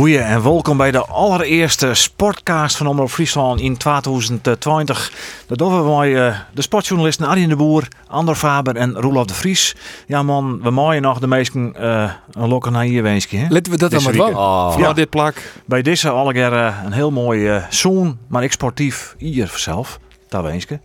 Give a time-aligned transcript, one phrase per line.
[0.00, 5.12] Goeie en welkom bij de allereerste sportcast van Omroep Friesland in 2020.
[5.46, 9.76] Dat doen we eh, de sportjournalisten Arjen de Boer, Ander Faber en Roelof de Vries.
[10.06, 13.36] Ja man, we mooien nog de meesten eh, een lokken naar hier wensje.
[13.36, 13.46] hè?
[13.48, 14.32] Laten we dat dan maar wel.
[14.32, 14.92] Vanaf Ja.
[14.92, 15.42] dit plak.
[15.64, 19.98] Bij deze allegear eh, een heel mooi zoen, maar ik sportief hier zelf.
[20.30, 20.78] Dat.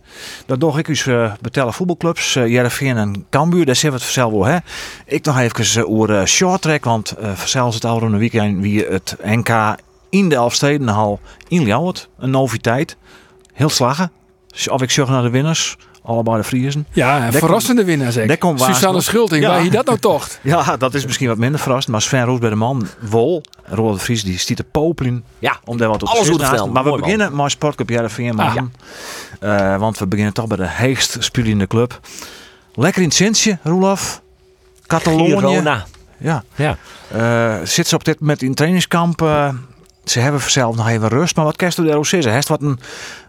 [0.46, 3.64] Dat doe ik dus eh betellen voetbalclubs, uh, Jereveen en Cambuur.
[3.64, 4.58] Daar zitten we het vanzelf wel, hè.
[5.04, 8.84] Ik nog even uh, over uh, short track, want uh, vanzelf het een weekend wie
[8.84, 9.76] het NK
[10.10, 12.08] in de Elfstedenhal in Ljouwert.
[12.18, 12.96] Een noviteit.
[13.52, 14.12] Heel slagen.
[14.68, 16.86] Of ik zeg naar de winnaars, allebei de Friesen.
[16.92, 18.38] Ja, verrassende winnaar zeg.
[18.38, 19.00] komt Susanne.
[19.00, 19.48] Schulting, Ja.
[19.48, 20.38] waar je dat nou tocht?
[20.42, 23.98] Ja, dat is misschien wat minder verrast, maar Sven Roos bij de man, Wol, Roland
[23.98, 25.24] de Vries, die stiet de popelin.
[25.38, 26.72] Ja, om daar wat op alles te verteld.
[26.72, 27.10] Maar we Mooi, man.
[27.10, 28.46] beginnen met Sportcup Jereveen, man.
[28.46, 28.64] Ah, ja.
[29.74, 32.00] Eh, want we beginnen toch bij de heegst spelende club.
[32.74, 34.22] Lekker in het Sintje, Roelof.
[34.86, 35.60] Catalonië.
[36.18, 36.44] Ja.
[36.54, 36.76] Ja.
[37.12, 39.22] Eh, zit ze op dit moment in trainingskamp.
[39.22, 39.48] eh,
[40.10, 41.36] ze hebben zelf nog even rust.
[41.36, 42.32] Maar wat kerst daar ook zeggen?
[42.32, 42.78] Heeft wat een,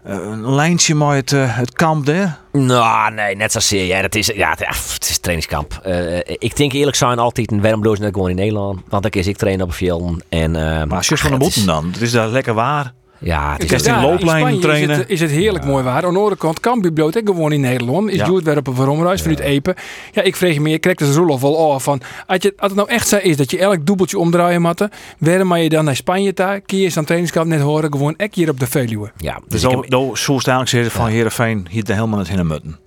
[0.04, 2.38] eh, een lijntje met het, eh, het kamp daar?
[2.52, 3.84] Nou, nee, net zozeer.
[3.86, 5.80] Ja, het is, ja, het, is trainingskamp.
[5.82, 8.80] Eh, ik denk eerlijk zijn altijd een doen ze net gewoon in Nederland?
[8.88, 10.20] Want dan kies ik trainen op een film.
[10.28, 11.92] En, eh, Maar als je van de het is- moeten dan.
[11.92, 12.92] Het is daar lekker waar.
[13.20, 14.90] Ja, het Ik is, Ja, looplijn trainen.
[14.90, 16.04] Is het, is het heerlijk mooi waar.
[16.04, 16.60] Aan de andere kant,
[16.94, 18.10] bloot ook gewoon in Nederland.
[18.10, 18.26] Is Ja.
[18.26, 19.74] Joert weer op een veromreis vanuit Epen.
[20.12, 22.00] Ja, ik vreeg me, je krijgt dus Roelof wel af van.
[22.26, 24.88] Als, je, als het nou echt zo is dat je elk dubbeltje omdraaien moet,
[25.18, 26.60] waarom maar je dan naar Spanje daar?
[26.60, 29.10] Kun je eens aan trainingskamp net horen, gewoon ek hier op de Veluwe.
[29.16, 32.18] ja, Dus dus ik zo, heb- zo, zo eigenlijk zeggen van Heerenveen hier er helemaal
[32.18, 32.78] niet in mutten.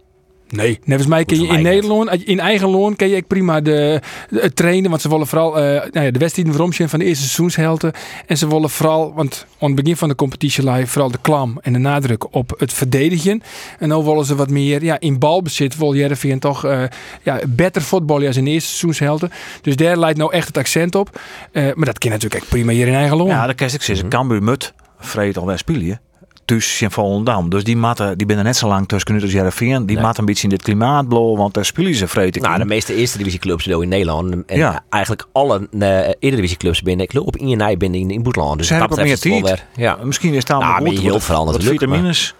[0.51, 1.61] Nee, nevens mij kun je in.
[1.61, 4.01] Nederland, je in eigen loon, kun je ook prima de,
[4.53, 4.89] trainen.
[4.89, 7.91] Want ze willen vooral eh, nou ja, de wedstrijden veromzien van de eerste seizoenshelden.
[8.25, 11.57] En ze willen vooral, want aan het begin van de competitie lag vooral de klam
[11.61, 13.43] en de nadruk op het verdedigen.
[13.79, 15.77] En nu willen ze wat meer ja, in balbezit.
[15.77, 16.83] Wil Jereveen toch eh,
[17.23, 19.31] ja, beter voetballen als in de eerste seizoenshelden.
[19.61, 21.21] Dus daar leidt nou echt het accent op.
[21.51, 23.27] Eh, maar dat kan natuurlijk ook prima hier in eigen loon.
[23.27, 24.09] Ja, dat kan ik zeggen.
[24.09, 25.99] Cambuur mut vreet alweer spelen.
[26.45, 27.49] Dus in Volendam.
[27.49, 29.85] Dus die matten, die binnen net zo lang tussen nu als Jereveen.
[29.85, 30.03] Die Nee.
[30.05, 32.65] matten een beetje in dit klimaat blowen, want daar spelen ze vreet ik nou, de
[32.65, 34.45] meeste eerste divisieclubs in Nederland.
[34.45, 34.83] En Ja.
[34.89, 37.05] eigenlijk alle uh, eredivisieclubs binnen.
[37.05, 38.57] Ik loop op in je binnen in, in Boetland.
[38.57, 39.63] Dus Ze hebben dat meer het wel tijd.
[39.75, 39.97] weer- Ja.
[40.03, 40.99] Misschien is het allemaal Nou, goed.
[40.99, 41.53] heel vooral wat
[41.87, 42.39] maar-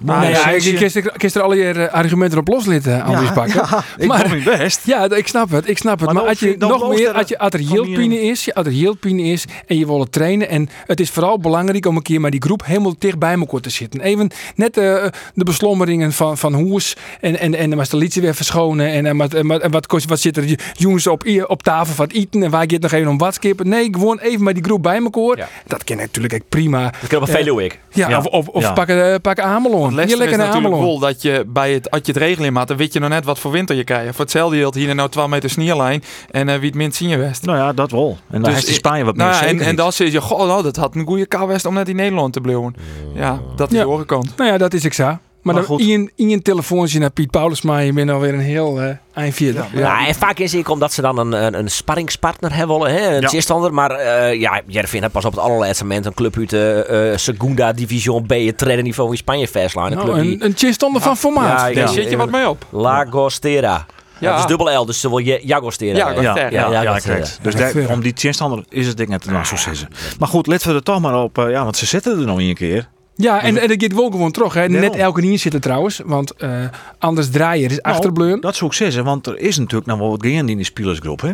[0.00, 0.42] vitamines.
[0.42, 0.62] Nou ja, ik
[0.94, 3.54] ik er- er alle eh, argumenten op loslitten, Andries Bakker.
[3.56, 4.80] Ja, ik Maar- doe mijn best.
[4.84, 5.68] Ja, ik snap het.
[5.68, 6.04] Ik snap het.
[6.04, 9.44] Maar Maar, als je nog meer, er- als je er pine is, er pine is
[9.66, 12.42] en je wil het trainen en het is vooral belangrijk om een keer met die
[12.42, 14.00] groep helemaal dicht bij elkaar te zitten.
[14.00, 15.04] Even net eh,
[15.34, 19.16] de beslommeringen van, van hoes en en en was de liedje weer verschonen en, en,
[19.16, 22.50] wat, en, wat, wat, kost- wat zit er jongens op, op tafel van eten en
[22.50, 23.68] waar gaat het nog even om wat skippen.
[23.68, 25.36] Nee, gewoon even met die groep bij elkaar.
[25.36, 25.48] Ja.
[25.66, 26.82] Dat kan natuurlijk ook prima.
[27.00, 27.34] Dat kan op een.
[27.34, 27.78] Veluwe ik.
[27.92, 29.77] Ja, of, of, pakken, eh, pakken Amelon.
[29.80, 32.76] Leicester is lekker natuurlijk wel dat je bij het, als je het regelen maakt, dan
[32.76, 34.10] weet je nog net wat voor winter je krijgt.
[34.14, 37.16] Voor hetzelfde hield hier nou 12 meter sneeuwlijn en eh, wie het minst zien je
[37.16, 37.44] west.
[37.44, 38.18] Nou ja, dat wel.
[38.26, 40.20] En dan Dus heeft de Spanje wat meer Nou ja, en, en dan zeg je,
[40.20, 42.74] goh, nou, dat had een goede kouwest om net in Nederland te blijven.
[43.14, 43.82] Ja, dat is Ja.
[43.82, 44.36] de orenkant.
[44.36, 45.18] Nou ja, dat is ik zo.
[45.54, 45.88] Maar, Maar dan goed.
[45.88, 49.34] in, in een telefoontje naar Piet Paulus, maar je bent alweer een heel eh eind
[49.34, 49.64] vierde.
[49.72, 50.06] Ja.
[50.06, 53.20] en vaak is het omdat ze dan een, een, een sparringspartner hebben willen, hè, een
[53.20, 53.28] Ja.
[53.28, 53.74] tegenstander.
[53.74, 57.16] Maar eh ja, Jervin heeft pas op het allerlaatste moment een club uit de eh,
[57.18, 59.86] Segunda Division B, het niveau in Spanje verslaan.
[59.90, 61.48] Een Nou, club die een, een chistonder van formaat.
[61.48, 61.86] Ja, Daar ja.
[61.86, 62.64] zit je wat mee op.
[62.70, 63.86] Lagostera.
[64.20, 64.30] Ja.
[64.30, 65.96] dat is dubbel L, dus ze wil je Jagostera.
[65.96, 66.10] Ja.
[66.10, 67.04] Ja, ja, ja, ja, Dus
[67.52, 67.90] ja, daar- ver.
[67.90, 69.88] om die tegenstander is het ding net te zo zeggen.
[70.18, 71.38] Maar goed, letten we er toch maar op.
[71.38, 72.88] eh, ja, want ze zitten er nog een keer.
[73.20, 74.54] Ja, en, en dat gaat wel gewoon terug.
[74.54, 74.68] Hè.
[74.68, 76.00] Net elke niet zitten trouwens.
[76.04, 76.50] Want eh,
[76.98, 78.28] anders Draaier is achterbleun.
[78.28, 80.64] Nou, dat zou ik zeggen, want er is natuurlijk nog wel wat gaande in die
[80.66, 81.20] spelersgroep.
[81.20, 81.30] Hè?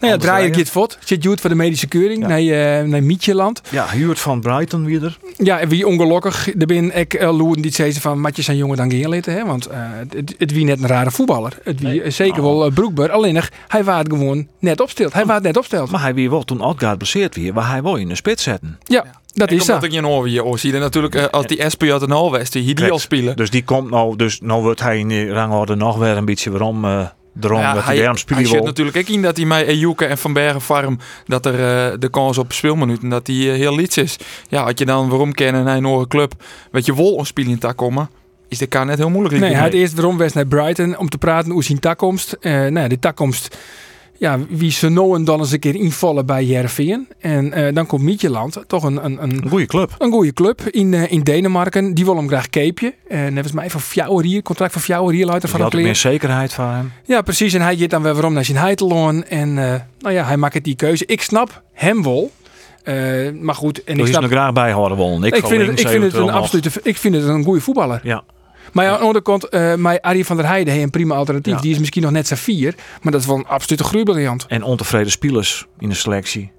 [0.00, 0.54] nou ja, Draaier.
[0.54, 0.98] gaat fot.
[1.04, 2.28] Zit Joet voor de medische keuring Ja.
[2.28, 3.60] naar, uh, naar Mietjeland.
[3.70, 5.18] Ja, Huurt van Brighton weer.
[5.36, 6.54] Ja, en wie ongelukkig.
[6.58, 9.32] Er ben ik uh, Loeren die zei van Matjes zijn jongen dan geen litten.
[9.34, 9.44] Hè?
[9.44, 9.78] Want eh,
[10.16, 11.58] het, het wie net een rare voetballer.
[11.64, 12.58] Het wie eh, zeker Oh.
[12.58, 13.10] wel broekbaar.
[13.10, 15.12] Alleen nog, hij waard gewoon net opsteld.
[15.12, 15.90] Hij waard net opsteld.
[15.90, 18.78] Maar hij weer wel toen Odgaard geblesseerd weer, waar hij wel in de spits zetten.
[18.84, 19.04] Ja,
[19.34, 19.86] dat En is omdat zo.
[19.86, 22.06] ik je over je oor zie, natuurlijk eh, als die SP uit de
[22.50, 23.36] die hier die al spelen.
[23.36, 26.50] Dus die komt nou, dus nou wordt hij in de rangorde nog weer een beetje
[26.50, 26.84] waarom.
[26.84, 28.64] eh Daarom Ja, dat hij hij, hij spelen zit wil.
[28.64, 31.52] natuurlijk ook in dat hij met Ejuke en Van Bergen farm dat er
[31.92, 34.16] eh, de kans op speelminuten dat die eh, heel liets is.
[34.48, 36.32] Ja, had je dan waarom kennen naar een andere club,
[36.70, 38.10] weet je wol om spelen te komen,
[38.48, 39.40] is de kan net heel moeilijk.
[39.40, 42.36] Nee, hij had eerst waarom was naar Brighton om te praten over zijn takkomst.
[42.40, 43.56] Eh nou, ja, die takkomst
[44.18, 47.08] ja, wie ze nou en dan eens een keer invallen bij Jervin.
[47.18, 49.94] En eh, dan komt Mietjeland, toch een, een, een, Een goede club.
[49.98, 51.94] een goede club in, eh, in Denemarken.
[51.94, 52.94] Die wil hem graag keepje.
[53.08, 56.52] En volgens mij van Fjouwer contract van Fjouwer hier luidt er van een meer zekerheid
[56.52, 56.92] van hem.
[57.04, 57.54] Ja, precies.
[57.54, 59.24] En hij gaat dan weer waarom naar zijn Heiteloon.
[59.24, 61.06] En eh, nou ja, hij maakt die keuze.
[61.06, 62.30] Ik snap hem wel.
[63.40, 64.22] Maar goed, en Ik snap...
[64.22, 65.22] er graag bij houden wollen.
[65.22, 68.00] Ik, vind, het, ik, vind het een absolute, ik vind het een goede voetballer.
[68.02, 68.24] Ja.
[68.72, 71.14] Maar ja, aan de andere kant, eh maar Arie van der Heijden heeft een prima
[71.14, 71.54] alternatief.
[71.54, 71.60] Ja.
[71.60, 72.74] Die is misschien nog net zijn vier.
[73.02, 74.46] Maar dat is wel een absolute groeibrilliant.
[74.48, 76.52] En ontevreden spelers in de selectie.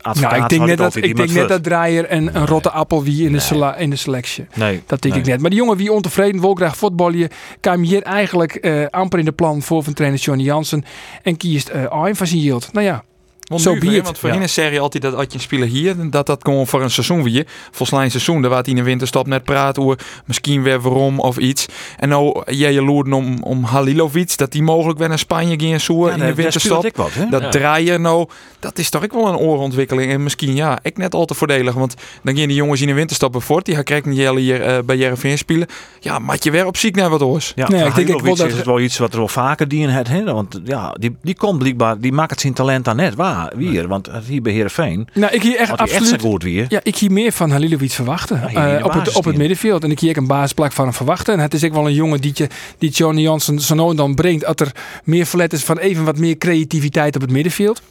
[0.00, 3.02] Advocaat Nou, ik denk net dat, ik denk net dat Draaier een, een rotte appel
[3.02, 3.72] wie in, Nee.
[3.76, 4.46] in de selectie.
[4.54, 4.82] Nee.
[4.86, 5.22] Dat denk nee.
[5.22, 5.40] ik net.
[5.40, 7.28] Maar die jongen wie ontevreden wil graag voetballen,
[7.60, 10.84] kwam hier eigenlijk eh, amper in de plan voor van trainer Johnny Jansen.
[11.22, 12.72] En kiest eh Arjen van zijn yield.
[12.72, 13.04] Nou ja,
[13.48, 14.14] Want Zo nu, want Ja.
[14.14, 16.90] voorheen zeg je altijd dat als je een speler hier, dat dat gewoon voor een
[16.90, 17.46] seizoen weer.
[17.70, 21.20] Volgens een seizoen, daar waar hij in de winterstop net praat over misschien weer waarom
[21.20, 21.66] of iets.
[21.98, 25.80] En nou, jij je loert om, om Halilovic, dat die mogelijk weer naar Spanje ging
[25.80, 26.84] zo Ja, in de winterstop.
[26.84, 27.26] ik wat, hè?
[27.28, 27.48] Dat Ja.
[27.48, 28.28] draaien nou,
[28.60, 30.12] dat is toch ook wel een oorontwikkeling.
[30.12, 31.74] En misschien ja, ik net al te voordelig.
[31.74, 33.64] Want dan gaan die jongens in de winterstop Fort.
[33.64, 35.66] Die gaan krijgen Jelle hier eh, bij Jereveen spelen.
[36.00, 37.52] Ja, maak je weer op ziek naar wat oors.
[37.54, 39.18] Ja, Nee, voor ik denk ik Halilovic wel dat- is het wel iets wat er
[39.18, 40.24] wel vaker die in het hè?
[40.24, 43.88] Want ja, die, die komt blijkbaar, die maakt het zijn talent aan net waar, weer.
[43.88, 46.20] Want hier bij Heerenveen, nou, ik hier echt echt absoluut...
[46.20, 46.66] goed weer.
[46.68, 48.42] Ja, ik hier meer van Halilovic verwachten.
[48.48, 49.84] Eh, op, het, op het middenveld.
[49.84, 51.34] En ik hier ook een basisplak van hem verwachten.
[51.34, 52.48] En het is ook wel een jongen die, je,
[52.78, 54.44] die Johnny Jansen zo dan brengt.
[54.44, 54.72] Dat er
[55.04, 57.82] meer verlet is van even wat meer creativiteit op het middenveld.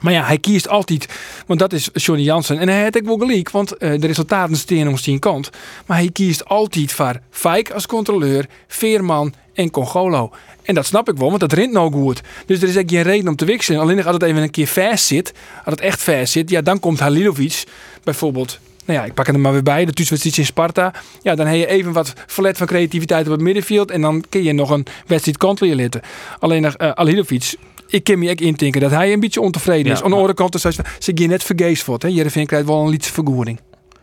[0.00, 1.08] Maar ja, hij kiest altijd,
[1.46, 2.58] want dat is Johnny Jansen.
[2.58, 5.50] En hij heeft ook wel gelijk, want eh, de resultaten staan om zijn kant.
[5.86, 10.30] Maar hij kiest altijd voor Fijk als controleur, Veerman en Congolo.
[10.62, 12.20] En dat snap ik wel, want dat rent nou goed.
[12.46, 13.80] Dus er is ook geen reden om te wisselen.
[13.80, 15.32] Alleen als het even een keer vast zit,
[15.64, 17.64] als het echt vast zit, ja, dan komt Halilovic
[18.04, 18.58] bijvoorbeeld.
[18.84, 19.84] Nou ja, ik pak hem er maar weer bij.
[19.84, 20.92] De thuiswedstrijd in Sparta.
[21.22, 23.90] Ja, dan heb je even wat verlet van creativiteit op het middenveld.
[23.90, 26.00] En dan kun je nog een wedstrijd controleren litten.
[26.38, 27.54] Alleen uh, Alilovic.
[27.88, 30.02] Ik kan me ook intinken dat hij een beetje ontevreden Ja, is.
[30.02, 30.72] Aan de andere kant, ze
[31.14, 31.96] gaan net vergeest voor.
[31.98, 32.08] hè.
[32.08, 33.60] Jereveen krijgt wel een lietse vergoeding.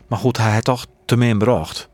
[0.07, 1.89] Maar goed, hij heeft toch te min bracht.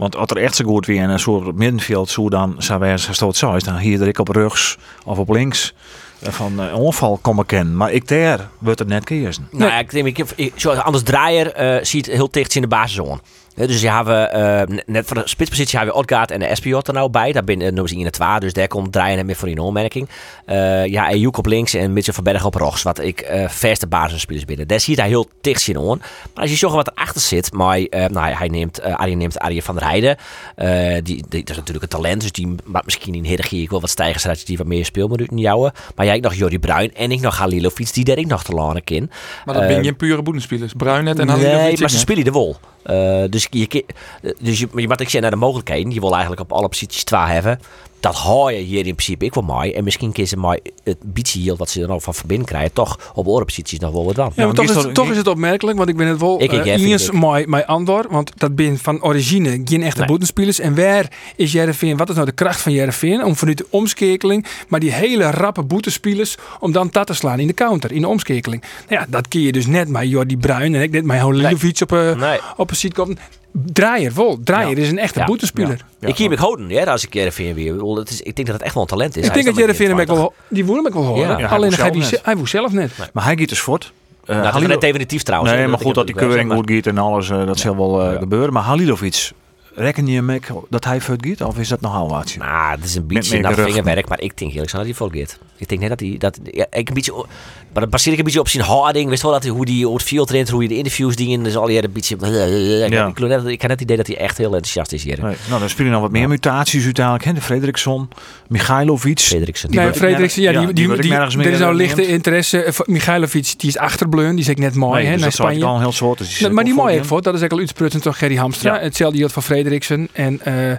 [0.00, 2.80] Want als er echt zo goed weer en zo op het middenveld zo dan zou
[2.80, 5.74] wij stoot zo is, dan hier ik op rechts of op links
[6.20, 7.76] eh, van eh, onval komen kennen.
[7.76, 9.48] Maar ik daar wordt het net kiezen.
[9.50, 12.68] Nou ja, ik denk, ik, Anders Draaier eh, ziet heel dicht in de.
[12.68, 13.20] Hè,
[13.54, 16.94] dus je hebben eh, net voor de spitspositie hebben we Odgaard en de Espiot er
[16.94, 17.32] nou bij.
[17.32, 19.58] Daar ben noemen ze in het waar, dus daar komt Draaier net meer voor in
[19.58, 20.08] opmerking.
[20.44, 23.48] Eh ja, en Joek op links en Mitchell van Berg op rechts, wat ik eh
[23.48, 24.68] verste basisspelers binnen.
[24.68, 25.98] Daar ziet hij heel dicht in on.
[25.98, 29.38] Maar als je zag wat erachter zit, maar eh, nou, hij neemt, eh Arjen neemt
[29.38, 30.16] Arjen van der Heijden.
[30.54, 33.70] Eh, die, die, dat is natuurlijk een talent, dus die maakt misschien in hiërarchie ik
[33.70, 35.72] wel wat stijgers die wat meer speelminuten jouwen.
[35.94, 38.52] Maar jij ik nog Jordi Bruin en ik nog Halilovic, die daar ik nog te
[38.52, 39.10] lanen in.
[39.44, 40.72] Maar dat Eh, ben je een pure boedenspelers.
[40.76, 41.80] Bruinet en nee, Halilovic.
[41.80, 42.56] maar ze spelen de wol.
[42.82, 43.84] Eh, dus je,
[44.22, 44.68] eh, dus je,
[45.00, 47.60] ik zeg naar de mogelijkheden, je wil eigenlijk op alle posities twee hebben.
[48.00, 49.72] Dat hou je hier in principe ik wel mooi.
[49.72, 53.10] En misschien kiezen ze maar het beetje wat ze er nog van verbinden krijgen, toch
[53.14, 54.32] op andere posities nog wel wat dan.
[54.34, 56.64] Ja, maar toch, is, toch- is het opmerkelijk, want ik ben het wel Ik- ik-
[56.66, 57.12] eh, eens ik.
[57.12, 58.06] mijn, mijn antwoord.
[58.10, 60.08] Want dat ben van origine geen echte Nee.
[60.08, 60.58] boetenspelers.
[60.60, 61.96] En waar is Jereveen?
[61.96, 63.24] Wat is nou de kracht van Jereveen?
[63.24, 67.46] Om vanuit de omschakeling, maar die hele rappe boetenspelers, om dan dat te slaan in
[67.46, 68.62] de counter, in de omschakeling.
[68.88, 71.80] Nou ja, dat kun je dus net met Jordi Bruin en ik net met Holilovic
[71.80, 72.38] op, eh Nee.
[72.56, 73.18] op een seat komen.
[73.52, 74.38] Draaier, vol.
[74.44, 74.82] Draaier Ja.
[74.82, 75.24] is een echte Ja.
[75.24, 75.84] boetenspeler.
[76.00, 76.08] Ja.
[76.08, 77.84] ik hier ik houden, ja, als ik Jereveen weer.
[77.96, 79.26] Het is, ik denk dat het echt wel een talent is.
[79.26, 81.22] Ik denk dat Jereveen hem wel, die woon hem wel horen.
[81.22, 81.28] Ja.
[81.30, 82.20] Ja, hij Alleen hij, zelf die, net.
[82.24, 82.90] hij woe zelf net.
[83.12, 83.92] Maar hij gaat dus voort.
[84.20, 85.52] Eh, Nou, dat is Halilo- net definitief trouwens.
[85.52, 87.58] Nee, maar dat goed dat die het wel keuring goed gaat en alles, eh, dat
[87.58, 88.52] zal wel eh, gebeuren.
[88.52, 89.30] Maar Halilovic,
[89.74, 91.40] reken je hem ook dat hij voort gaat?
[91.40, 92.34] Of is dat nogal wat?
[92.38, 95.38] Nou, het is een beetje naar vingerwerk, maar ik denk eerlijk gezegd dat hij volgeert.
[95.60, 97.24] Ik denk net dat hij dat ja, ik een beetje
[97.72, 99.08] maar dat baseer ik een beetje op zijn houding.
[99.10, 101.42] Wist wel dat hij, hoe die op het field rent, hoe je de interviews dingen,
[101.42, 102.16] dus al die een beetje.
[102.90, 103.06] Ja.
[103.06, 105.18] Ik, net- ik heb net het idee dat hij echt heel enthousiast is hier.
[105.22, 105.34] Nee.
[105.48, 107.24] Nou, dan spelen nog wat meer mutaties uiteindelijk.
[107.24, 107.32] Hè?
[107.32, 108.08] De Fredriksson,
[108.48, 109.18] Michailovic.
[109.20, 109.70] Frederiksen.
[109.70, 111.74] Nee, ik Frederiksen, ja, die, ja, die die, ik die- nergens er meer is nou
[111.74, 112.62] lichte interesse.
[112.62, 115.36] eh, Michailovic, die is achterbleun, die is ook net mooi Nee, hè, dus naar dat
[115.38, 115.74] zou ik Spanje.
[115.74, 116.18] al heel soort.
[116.18, 117.22] Dus maar die mooi heeft voor.
[117.22, 118.74] dat is ook al uitsprutend toch Gerry Hamstra.
[118.74, 118.80] Ja.
[118.82, 120.78] Hetzelfde geldt voor Frederiksen en eh eh,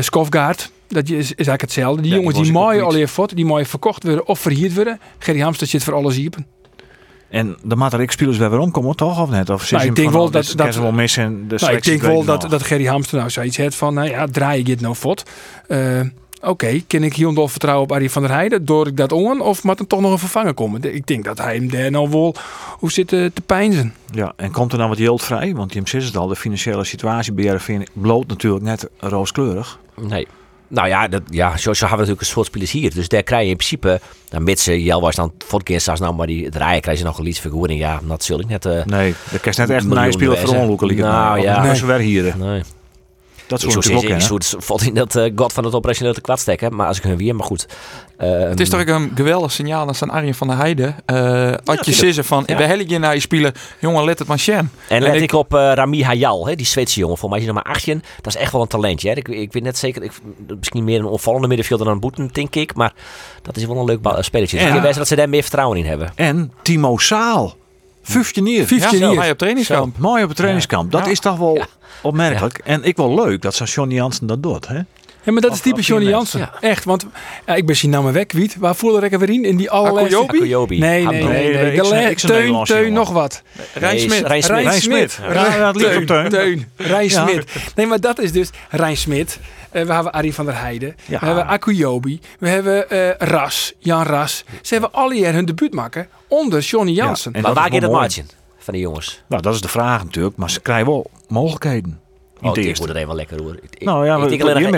[0.00, 0.70] Skofgaard.
[0.88, 2.02] Dat is, is eigenlijk hetzelfde.
[2.02, 5.00] Die Ja, jongens die ik mooi al voor, die mooi verkocht worden of verhierd worden.
[5.18, 6.46] Gerry Hamstra zit voor alles hiepen.
[7.28, 9.20] En de Matrix spelers weer weer omkomen, toch?
[9.20, 9.50] Of net?
[9.50, 11.48] Of zit Nou, je ik denk wel oh, dat- dat- kan ze wel missen.
[11.48, 14.26] De Nou, ik denk wel ik dat, Gerry Hamstra nou zoiets heeft van, nou ja,
[14.26, 15.22] draai ik dit nou fot.
[15.66, 16.00] Eh,
[16.42, 18.64] Oké, ken ik hier wel vertrouwen op Arie van der Heijden?
[18.64, 20.94] Door ik dat on of moet er toch nog een vervanger komen?
[20.94, 22.34] Ik denk dat hij hem daar nou wel
[22.78, 23.94] hoe zit te pijnzen.
[24.10, 25.54] Ja, en komt er nou wat yield vrij?
[25.54, 29.78] Want je zegt het al, de financiële situatie bij RFV bloot natuurlijk net rooskleurig.
[29.96, 30.26] Nee.
[30.68, 32.94] Nou ja, dat, ja zo, zo hebben we natuurlijk een soort hier.
[32.94, 36.14] Dus daar krijg je in principe, dan mits ze Jel was dan voor als nou
[36.14, 37.80] maar die draaien, krijg je nog een iets vergoeding.
[37.80, 38.64] Ja, dat zul ik net.
[38.64, 40.96] eh Nee, de kerst net echt een nieuwe speler voor onloeken.
[40.96, 41.62] Nou, ja.
[41.62, 41.82] Nee.
[41.84, 42.34] Weer hier.
[42.36, 42.62] nee.
[43.48, 43.94] Dat Ik soort zou
[44.38, 46.76] het valt in dat eh, god van het operationeel te kwad steken.
[46.76, 47.66] Maar als ik hun weer, maar goed.
[48.16, 50.96] Ehm, Het is toch ook een geweldig signaal aan Arjen van der Heijden.
[51.06, 51.16] Eh
[51.64, 52.14] als je tuurlijk.
[52.14, 52.56] zegt van, Ja.
[52.56, 53.52] we je naar je spelen.
[53.80, 54.70] Jongen, let het maar sjen.
[54.88, 57.18] En let En ik, ik- op eh, Rami Hayal, hè, die Zweedse jongen.
[57.18, 58.02] Voor mij is hij nog maar 18.
[58.20, 59.08] Dat is echt wel een talentje.
[59.08, 59.14] Hè.
[59.16, 60.12] Ik, ik weet net zeker, ik,
[60.60, 62.74] misschien meer een opvallende middenvelder dan Boeten, denk ik.
[62.74, 62.92] Maar
[63.42, 64.56] dat is wel een leuk spelletje.
[64.56, 66.12] Dus En- ik dat ze daar meer vertrouwen in hebben.
[66.14, 67.56] En Timo Saal.
[68.08, 68.66] 15 jaar.
[68.66, 69.14] 15 Ja, jaar.
[69.14, 69.98] mij op trainingskamp.
[69.98, 70.90] Mooi op het trainingskamp.
[70.92, 71.10] Dat Ja.
[71.10, 71.66] is toch wel Ja.
[72.02, 72.60] opmerkelijk.
[72.64, 74.68] En ik wel leuk dat zo'n Johnny Jansen dat doet.
[74.68, 74.78] Hè?
[75.22, 76.08] Ja, maar dat is typisch Johnny.
[76.08, 76.50] Jansen.
[76.60, 77.06] Echt, want
[77.46, 78.56] ja, ik ben zijn naam weg, Wiet.
[78.58, 79.44] Waar voelde ik er weer in?
[79.44, 80.16] In die allerlaatste...
[80.16, 80.38] Akuyobi?
[80.38, 80.78] Akuyobi.
[80.78, 81.52] Nee, nee, nee.
[81.80, 83.42] Nee, ik Teun, Teun, nog wat.
[83.74, 84.26] Rijn Smit.
[84.26, 84.62] Rijn Smit.
[84.62, 85.18] Rijn Smit.
[86.76, 87.10] Rijn.
[87.10, 87.44] Smit.
[87.74, 89.38] Nee, maar dat is dus Rijn Smit.
[89.70, 90.96] Eh, we hebben Arie van der Heijden.
[91.06, 91.18] Ja.
[91.20, 92.20] We hebben Akuyobi.
[92.38, 93.72] We hebben eh, Ras.
[93.78, 94.44] Jan Ras.
[94.62, 97.32] Ze hebben alle jaar hun debuut maken onder Johnny Jansen.
[97.32, 98.26] en Maar waar gaat het margin
[98.58, 99.22] van die jongens?
[99.28, 100.36] Nou, dat is de vraag natuurlijk.
[100.36, 102.00] Maar ze krijgen wel mogelijkheden.
[102.40, 102.84] Oh, het ik eerste.
[102.84, 103.54] word er even lekker hoor.
[103.54, 104.14] Ik, ik- Nou ja,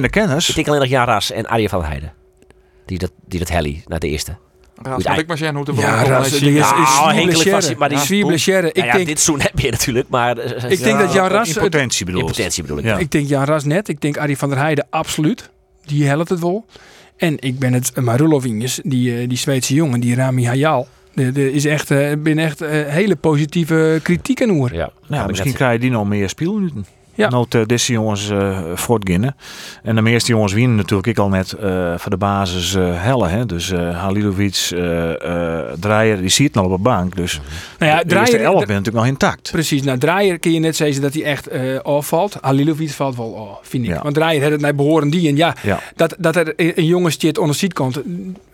[0.04, 0.48] ik kennis.
[0.48, 2.12] ik denk alleen nog Jan Ras en Arjen van der Heijden.
[2.86, 4.30] Die dat, die dat helly naar de eerste.
[4.30, 4.49] Moet ik het er
[4.82, 7.74] Zwier van- Blechère.
[7.78, 8.28] maar die Ja, is Zwier boel.
[8.30, 8.66] Blechère.
[8.68, 10.36] Ik Nou ja, denk, dit seizoen heb je natuurlijk, maar...
[10.38, 12.26] eh, Ik denk dat Jan Ras- potentie bedoel ik.
[12.26, 12.84] potentie bedoel ik.
[12.84, 12.96] Ja.
[12.98, 13.88] ik denk Jan Ras net.
[13.88, 15.50] Ik denk Arie van der Heijden absoluut.
[15.84, 16.66] Die helpt het wel.
[17.16, 20.88] En ik ben het Marulovinjes, die, eh, die Zweedse jongen, die Rami Hayal.
[21.14, 24.74] Er is echt, eh, ben echt eh, hele positieve kritiek aan hoor.
[24.74, 26.86] Ja, Nou, misschien ik krijg je die nog meer speelminuten.
[27.20, 27.28] Ja.
[27.28, 29.36] Nou, deze jongens uh, voortginnen.
[29.82, 33.28] En de meeste jongens winnen natuurlijk ik al net uh, voor de basis uh, helle.
[33.28, 33.46] Hè?
[33.46, 34.54] Dus uh, Halilovic,
[35.80, 37.16] Draaier, die ziet nog op de bank.
[37.16, 37.40] Dus
[37.78, 39.50] nou ja, de eerste Draaier, elf bent natuurlijk nog intact.
[39.50, 41.48] Precies, nou Draaier kun je net zeggen dat hij echt
[41.82, 42.36] afvalt.
[42.40, 43.90] Halilovic valt wel af, vind ik.
[43.90, 44.02] Ja.
[44.02, 45.28] Want Draaier had het naar behoren die.
[45.28, 45.80] En ja, Ja.
[45.96, 48.00] Dat, dat er een jongen stiert onder ziet komt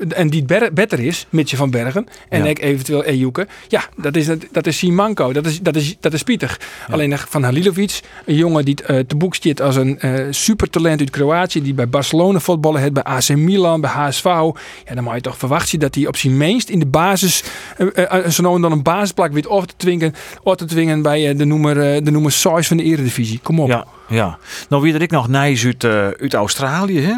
[0.09, 2.07] en die beter is, Mitje van Bergen.
[2.29, 2.49] En Ja.
[2.49, 3.47] ik eventueel Ejuke.
[3.69, 5.33] Ja, dat is, dat is Simanko.
[5.33, 6.57] Dat is, dat is, dat is Pieter.
[6.91, 11.11] Alleen van Halilovic, een jongen die uh, te boek stiert als een uh, supertalent uit
[11.11, 11.63] Kroatië.
[11.63, 14.25] Die bij Barcelona voetballen heeft, bij AC Milan, bij HSV.
[14.25, 17.45] Ja, dan mag je toch verwachten dat hij op zijn minst in de basis,
[17.79, 21.45] uh, zo nou dan een basisplak weet of te dwingen, of te dwingen bij de
[21.45, 23.41] nummer, de nummer 6 van de Eredivisie.
[23.43, 23.69] Kom op.
[23.69, 24.39] Ja, ja.
[24.69, 25.85] Nou wie er ik nog nijs uit,
[26.21, 27.15] uit Australië, hè?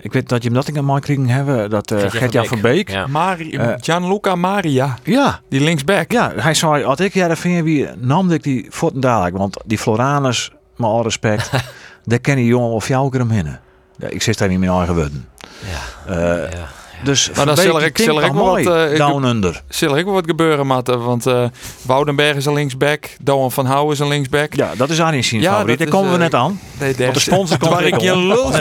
[0.00, 2.90] Ik weet dat je hem dat in een kregen hebben, dat uh, Gert-Jan van Beek.
[2.90, 3.06] Ja.
[3.06, 5.40] Mari uh, Gianluca Maria, ja.
[5.48, 6.12] die linksback.
[6.12, 10.52] Ja, hij zei, had ik ja, vind wie nam ik die dadelijk, want die Floranus,
[10.78, 11.50] met al respect,
[12.04, 13.60] daar ken die jongen of jou hem hinnen.
[13.96, 15.28] Ja, ik zit daar niet meer eigen woorden.
[15.60, 16.14] Ja.
[16.14, 16.68] Uh, ja.
[17.02, 19.62] Dus maar dan zal ik, zal ik wel wat, uh, down under.
[19.68, 20.98] Zal ik wel wat gebeuren, Matte?
[20.98, 21.44] Want uh,
[21.82, 24.54] Woudenberg is een linksback, Doan van Houwen is een linksback.
[24.54, 25.78] Ja, dat is Arjen zijn ja, favoriet.
[25.78, 26.60] Daar komen we net aan.
[26.78, 28.52] Nee, Want de sponsor komt waar ik je lul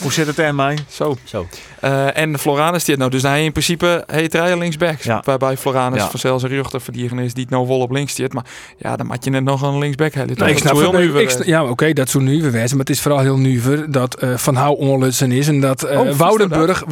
[0.00, 0.78] Hoe zit het er mij?
[0.88, 1.16] Zo.
[1.24, 1.46] Zo.
[1.84, 5.00] Uh, en Floranus die nou, dus hij in principe heet rijden linksback.
[5.00, 5.20] Ja.
[5.24, 6.08] Waarbij Floranus Ja.
[6.10, 8.32] vanzelfs een ruchter verdienen is die het nou vol op links zit.
[8.32, 8.44] Maar
[8.76, 10.14] ja, dan had je net nog een linksback.
[10.14, 10.24] Hè.
[10.24, 12.76] Nou, ik snap heel het, Ja, oké, okay, dat is zo nu wezen.
[12.76, 15.48] Maar het is vooral heel nuver dat uh, Van Hou onlutsen is.
[15.48, 16.82] En dat uh, Oh, Woudenburg,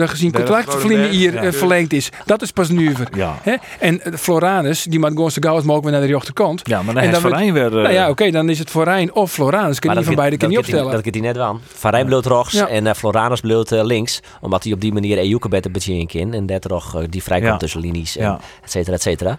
[0.00, 1.44] Woudenburg zijn contract hier ja.
[1.44, 2.10] uh, verlengd is.
[2.24, 3.08] Dat is pas nuver.
[3.16, 3.38] Ja.
[3.42, 3.54] Hè?
[3.78, 6.60] En uh, Floranus, die maakt gewoon zo gauw als mogelijk weer naar de rechterkant.
[6.64, 7.70] Ja, maar dan en is weer...
[7.70, 9.78] Nou ja, oké, okay, dan is het Forijn of Floranus.
[9.78, 10.92] Kun je niet van beide kan niet opstellen.
[10.92, 11.60] Dat ik die net wel.
[11.66, 12.68] Forijn bloot rechts Ja.
[12.68, 14.20] en uh, Floranus bloot uh, links.
[14.40, 16.32] Omdat hij op die manier Ejuke beter bedien kan.
[16.32, 17.56] En dat er ook uh, die vrijkomt Ja.
[17.56, 18.40] tussen linies en Ja.
[18.64, 19.38] et cetera, et cetera.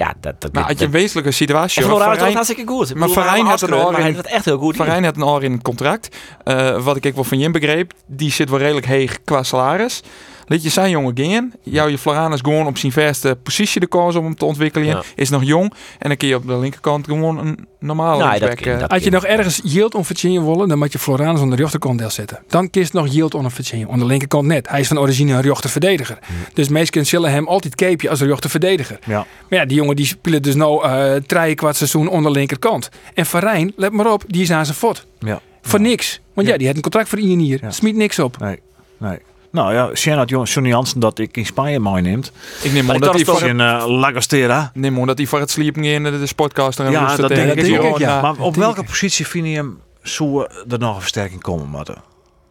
[0.00, 0.40] Ja, dat...
[0.40, 1.82] dat Maar had je een wezenlijke situatie.
[1.82, 2.94] Varijn- het hartstikke goed.
[2.94, 4.76] Maar hij had een oor in- echt heel goed.
[4.76, 6.16] Varijn had een oor in het contract.
[6.44, 7.92] Uh, wat ik ook wel van Jim begreep.
[8.06, 10.02] Die zit wel redelijk heeg qua salaris.
[10.50, 11.52] Liet je zijn jongen gingen.
[11.62, 14.86] Jou je Floranus gewoon op zijn verste positie de kans om hem te ontwikkelen.
[14.86, 15.02] Ja.
[15.14, 15.72] Is nog jong.
[15.98, 18.90] En dan kun je op de linkerkant gewoon een normale Nou, dat kan- eh, dat-
[18.90, 21.98] Als je nog ergens yield on verdienen willen, dan moet je Floranus aan de rechterkant
[21.98, 22.38] deel zetten.
[22.48, 23.90] Dan kiest nog yield on verdienen.
[23.90, 24.68] Aan de linkerkant net.
[24.68, 26.18] Hij is van origine een rechterverdediger.
[26.54, 28.98] Dus meesten zullen hem altijd keepje als een rechterverdediger.
[29.06, 29.26] Ja.
[29.48, 32.88] Maar ja, die jongen die speelt dus nou uh, drie kwart seizoen onder de linkerkant.
[33.14, 35.06] En Varijn, let maar op, die is aan zijn fot.
[35.18, 35.40] Ja.
[35.62, 36.20] Voor niks.
[36.34, 36.58] Want ja, Ja.
[36.58, 37.58] die heeft een contract voor één hier.
[37.62, 37.70] Ja.
[37.70, 38.38] Smiet niks op.
[38.38, 38.58] Nee,
[38.98, 39.18] nee.
[39.52, 42.32] Nou ja, Sjen had Jon- Johnny Jansen dat ik in Spanje mooi neemt.
[42.62, 44.70] Ik neem Maar aan ik dat hij voor, het In uh, Lagostera.
[44.74, 47.50] neem aan dat hij voor het sliepen in de sportcaster en Ja, dat het, denk
[47.50, 48.16] eh, ik denk gewoon, ik, ja.
[48.16, 51.96] eh, Maar op welke positie vind je hem zou er nog een versterking komen moeten?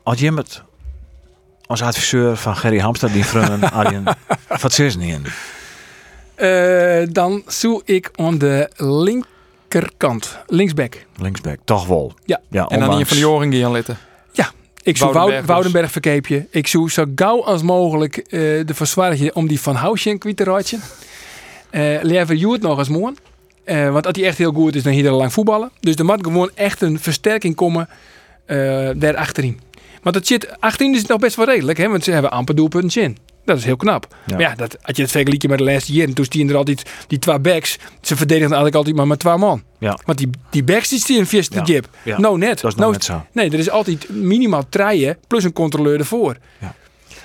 [0.04, 0.62] Als je met
[1.66, 4.04] als adviseur van Gerry Hamstad die vrienden Arjen,
[4.62, 5.26] wat niet in?
[6.36, 10.38] Eh, dan zoek ik aan de linkerkant.
[10.48, 11.06] Linksback.
[11.18, 12.14] Linksback, toch wel.
[12.26, 12.40] Ja.
[12.50, 13.98] ja En dan ondanks- hier van die oren gaan letten.
[14.84, 16.48] Ik zoek Woudenberg Woudenberg, verkeepje.
[16.50, 20.44] Ik zoek zo gauw als mogelijk eh, de verzwaring om die van Housje kwijt te
[20.44, 20.78] raadje.
[21.70, 23.14] Eh Liever Joert nog eens mooi.
[23.64, 25.72] Eh, want als hij echt heel goed is, dan hier lang voetballen.
[25.80, 27.90] Dus er moet gewoon echt een versterking komen
[28.46, 29.60] eh daar achterin.
[30.02, 31.88] Want het zit, achterin is het nog best wel redelijk, hè?
[31.88, 33.18] want ze hebben amper doelpunten in.
[33.50, 34.08] Dat is heel knap.
[34.26, 34.34] Ja.
[34.36, 36.90] Maar ja, dat, als je het vergelijkt met de laatste jaren, toen stien er altijd
[37.08, 37.78] die twee backs.
[38.02, 39.64] Ze verdedigden eigenlijk altijd maar met twee man.
[39.80, 39.98] Ja.
[40.06, 41.62] Want die, die backs die stien vast Ja.
[41.62, 41.88] de jip.
[42.04, 42.20] Ja.
[42.20, 42.62] Nou net.
[42.62, 43.26] Dat is nou net zo.
[43.32, 46.38] Nee, er is altijd minimaal treien plus een controleur ervoor.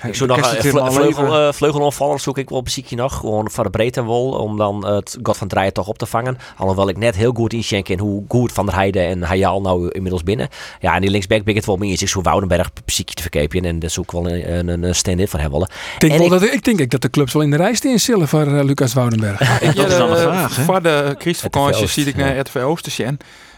[0.07, 3.13] Ik zoek nog vle helemaal vleugel, eh, vleugelonvaller zoek ik wel muziekje nog.
[3.17, 4.31] Gewoon van de breedte en wol.
[4.31, 6.37] Om dan het God van Draaien toch op te vangen.
[6.57, 9.89] Alhoewel ik net heel goed inschenk in hoe goed Van der Heijden en Hayal nou
[9.91, 10.47] inmiddels binnen.
[10.79, 12.01] Ja, en die linksback ben ik het wel mee eens.
[12.01, 13.65] Ik zoek Woudenberg muziekje te verkepen.
[13.65, 15.67] En dat zoek ik wel een, een, een stand-in van hem willen.
[15.93, 17.57] Ik denk, En wel ik- dat, ik denk ook dat de clubs wel in de
[17.57, 19.61] rij staan zullen voor eh, Lucas Woudenberg.
[19.61, 20.63] Ik Dat is dan de eh, vraag, hè?
[20.63, 23.17] Voor de Christvakantie zie ik naar RTV Oostersjen.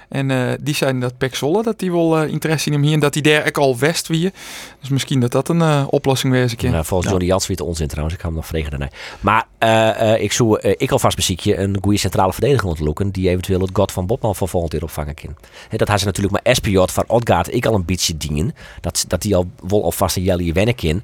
[0.09, 2.93] En eh, die zijn dat Pek Zwolle, dat die wel eh, interesse in hem hier.
[2.93, 4.31] En dat die daar ook al west wie.
[4.79, 6.71] Dus misschien dat dat een eh, oplossing wezen kan.
[6.71, 8.15] Nou, volgens Johnny Jans weer te onzin trouwens.
[8.15, 8.89] Ik ga hem nog vregen daarna.
[9.19, 13.11] Maar eh, eh, ik zoek eh, ik alvast muziekje een goede centrale verdediger ontloeken.
[13.11, 15.35] Die eventueel het God van Botman van volgend jaar opvangen kan.
[15.69, 18.55] Hè, dat had ze natuurlijk maar Espiot van Odgaard ik al een beetje dienen.
[18.81, 21.03] Dat, dat die al wel alvast een jelly wennen kan.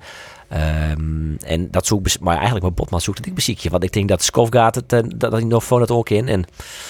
[0.53, 3.69] Ehm, en dat zoek maar eigenlijk met Botman zoekt het ik muziekje.
[3.69, 6.27] Want ik denk dat Skofgaard het, eh, dat, dat hij nog van het ook in.
[6.27, 6.45] En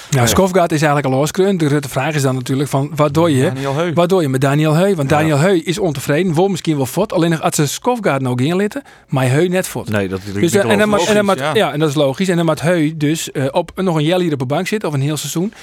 [0.10, 1.60] Nou, Skofgaard is eigenlijk al losgekreund.
[1.60, 3.52] De grote vraag is dan natuurlijk van, wat doe je?
[3.94, 4.96] Wat doe je met Daniel Heu?
[4.96, 7.14] Want Daniel Heu is ontevreden, wil misschien wel fort.
[7.14, 9.90] Alleen nog als ze Skofgaard nog inlitten, maar Heu net fort.
[9.90, 11.54] Nee, dat is Dus de- en dan en dan ja.
[11.54, 12.30] ja, en dat is logisch.
[12.30, 14.96] En dan moet Heu dus eh, op nog een jelly op de bank zitten of
[14.96, 15.54] een heel seizoen.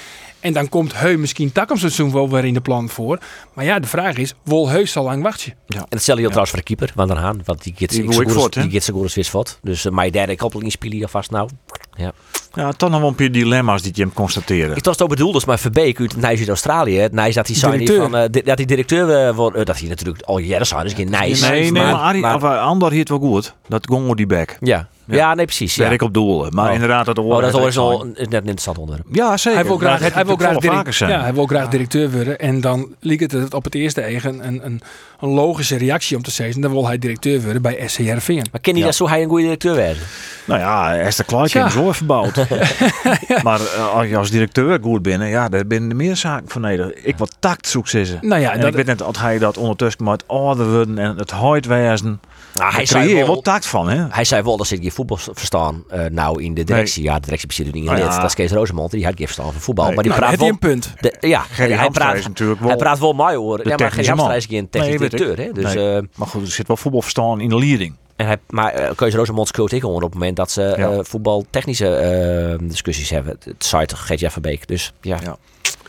[0.41, 3.19] En dan komt Heu misschien seizoen wel weer in de plan voor.
[3.53, 5.53] Maar ja, de vraag is, wil Heu zo lang wachten?
[5.67, 7.41] En hetzelfde geldt trouwens voor de keeper, Van der Haan.
[7.45, 9.59] Want die gaat zo goed als-.
[9.61, 11.49] Dus uh, mijn derde koppeling spelen alvast nou.
[11.97, 12.11] Ja.
[12.53, 14.75] Ja, toch nog wel een paar dilemma's die je hem constateren.
[14.75, 16.97] Ik was het ook bedoeld, dus maar Verbeek uit Nijs Australië.
[16.99, 18.01] Het Nijs dat hij zijn Directeur.
[18.01, 19.57] van, eh, di- dat hij directeur eh, wordt.
[19.57, 21.41] eh, dat hij natuurlijk al jaren zijn, dus geen Nijs.
[21.41, 23.53] Nee, nee, maar, Arie, maar- of, uh, Andor hield wel goed.
[23.67, 24.57] Dat gongo die back.
[24.59, 24.87] ja.
[25.05, 25.33] Ja.
[25.33, 25.75] nee, precies.
[25.75, 25.87] Ja.
[25.87, 26.53] Werk op doelen.
[26.55, 26.73] Maar Oh.
[26.73, 29.07] inderdaad, dat Oh, hoort dat is een, net een interessant onderwerp.
[29.11, 29.59] Ja, zeker.
[29.59, 31.11] Hij wil Maar graag, hij wil graag, direct- zijn.
[31.11, 32.39] ja, hij wil graag directeur worden.
[32.39, 34.81] En dan lijkt het op het eerste eigen een, een,
[35.19, 36.61] een logische reactie om te zeggen.
[36.61, 38.45] Dan wil hij directeur worden bij SC Heerenveen.
[38.51, 38.85] Maar ken je Ja.
[38.85, 39.97] dat zo hij een goede directeur werd?
[40.45, 41.49] Nou ja, Esther Clark
[41.83, 41.95] Tja.
[41.95, 43.43] heeft hem zo verbouwd.
[43.43, 46.93] Maar eh, als je als directeur goed bent, ja, daar binnen meer zaken van nodig.
[46.93, 48.17] Ik wat tact zoek ze.
[48.21, 51.31] Nou ja, en dat- ik weet net dat hij dat ondertussen ouder worden en het
[51.31, 52.19] huid wezen.
[52.55, 54.05] Nou, hij, zei wel, wel tact van, hè?
[54.09, 57.03] hij zei wel dat ze geen voetbal verstaan uh, nou in de directie.
[57.03, 57.99] Ja, de directie bestaat niet in lid.
[58.03, 58.15] ja.
[58.15, 59.85] Dat is Kees Rosemond, die had geen verstand van voetbal.
[59.85, 59.93] Nee.
[59.95, 60.47] Maar die Nou, praat wel...
[60.47, 60.93] een punt.
[60.99, 63.57] De, ja, hij praat, is natuurlijk wel hij praat wel mooi hoor.
[63.57, 65.37] de Ja, maar technische Hamstra is geen technisch directeur.
[65.37, 65.51] Hè?
[65.51, 67.95] Dus, eh, Maar goed, er zit wel voetbalverstaan in de leiding.
[68.21, 70.89] En hij, maar uh, Kees Rosemond coach ik gewoon op het moment dat ze Ja.
[70.89, 73.37] eh, voetbaltechnische eh, discussies hebben.
[73.43, 74.67] Het site Geert Verbeek.
[74.67, 75.17] Dus ja.
[75.23, 75.37] Ja.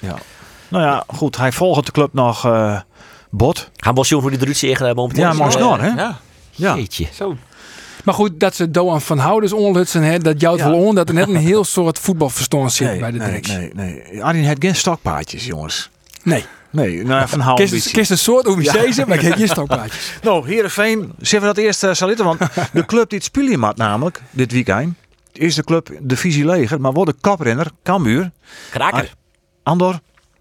[0.01, 0.15] Ja.
[0.69, 1.37] Nou ja, goed.
[1.37, 2.81] Hij volgt de club nog eh
[3.31, 3.71] bot.
[3.77, 5.23] Gaan we zien hoe die eruit ziet eh, momenteel.
[5.25, 5.89] Ja, maar Eh, snor, hè?
[5.89, 6.19] Ja,
[6.51, 6.75] Ja.
[6.77, 7.07] Jeetje.
[7.13, 7.37] zo.
[8.05, 10.71] Maar goed, dat ze Doan van Houders onlutsen, hè, dat jouwt Ja.
[10.71, 13.57] wel on dat er net een heel soort voetbalverstand zit Nee, bij de nee, directie.
[13.57, 14.25] nee, nee.
[14.25, 15.91] Arjen heeft geen stokpaardjes, jongens.
[16.23, 16.45] Nee.
[16.73, 20.13] Nee, nou, van houden Kist, kist een soort OVC's, maar ik heb geen stokpaardjes.
[20.23, 22.25] Nou, Heerenveen, zullen we dat eerst uh?
[22.25, 22.39] Want
[22.73, 24.95] de club die het spelen maakt namelijk, dit weekend,
[25.33, 28.31] is de club Divisie Leger, maar wordt de kaprenner, Cambuur,
[28.71, 29.13] Kraker.
[29.63, 29.99] Andor,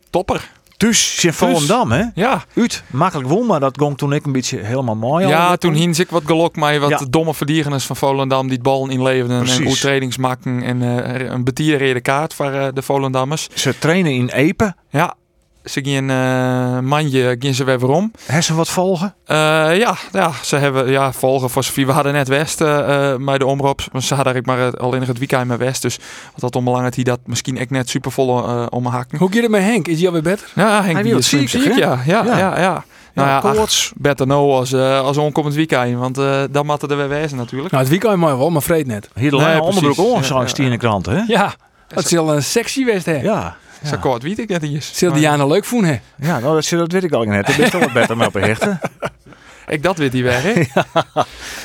[0.10, 0.50] Topper.
[0.78, 2.04] Thuis in Volendam, hè?
[2.15, 2.44] Ja.
[2.56, 5.28] Uit, makkelijk won, maar dat ging toen ik een beetje helemaal mooi.
[5.28, 5.58] Ja, al.
[5.58, 7.00] toen hiens ik wat gelok mij wat Ja.
[7.10, 9.67] domme verdiegenis van Volendam die het bal inleverden en Precies.
[9.67, 13.48] oertredingsmakken en eh, een betierrede kaart voor eh, de Volendammers.
[13.54, 14.76] Ze trainen in Epe.
[14.89, 15.15] Ja,
[15.63, 18.12] ze gingen eh mandje gingen ze weer weer om.
[18.26, 19.13] Hebben ze wat volgen?
[19.26, 19.38] Eh,
[19.78, 21.86] ja, ja, ze hebben ja, volgen voor Sofie.
[21.86, 23.82] We hadden net West eh, eh, bij de omroep.
[23.91, 25.82] Maar ze hadden ik maar eh, al in het weekend met West.
[25.82, 25.97] Dus
[26.32, 29.17] wat dat onbelangrijk die dat misschien echt net supervolle eh om mijn hakken.
[29.17, 29.88] Hoe gaat het met Henk?
[29.88, 30.47] Is hij alweer beter?
[30.56, 31.69] Ja, Henk Hij die is ziek, ziek, hè?
[31.74, 32.00] ja.
[32.06, 32.38] Ja, Ja.
[32.38, 32.84] ja, ja.
[33.13, 33.91] Nou ja, ach, koorts.
[33.95, 35.97] beter nou als, eh als onkomend weekend.
[36.00, 37.71] Want eh dan moeten er weer wezen natuurlijk.
[37.71, 39.10] Nou, het weekend mooi wel, maar vreed net.
[39.15, 39.76] Hier de Nee, lange precies.
[39.76, 41.21] onderbroek Ja, ik ja, in de krant, hè?
[41.28, 41.54] Ja,
[41.88, 43.21] dat is al een sexy west, hè?
[43.21, 43.56] Ja.
[43.86, 44.91] Zo kort weet ik net niet eens.
[44.94, 46.28] Zil Maar Diana leuk voelen, hè?
[46.28, 47.46] Ja, nou, dat, dat weet ik al net.
[47.48, 48.80] Dat is toch wat beter mee op hechten.
[49.67, 50.54] Ik dat weet hij weer, hè?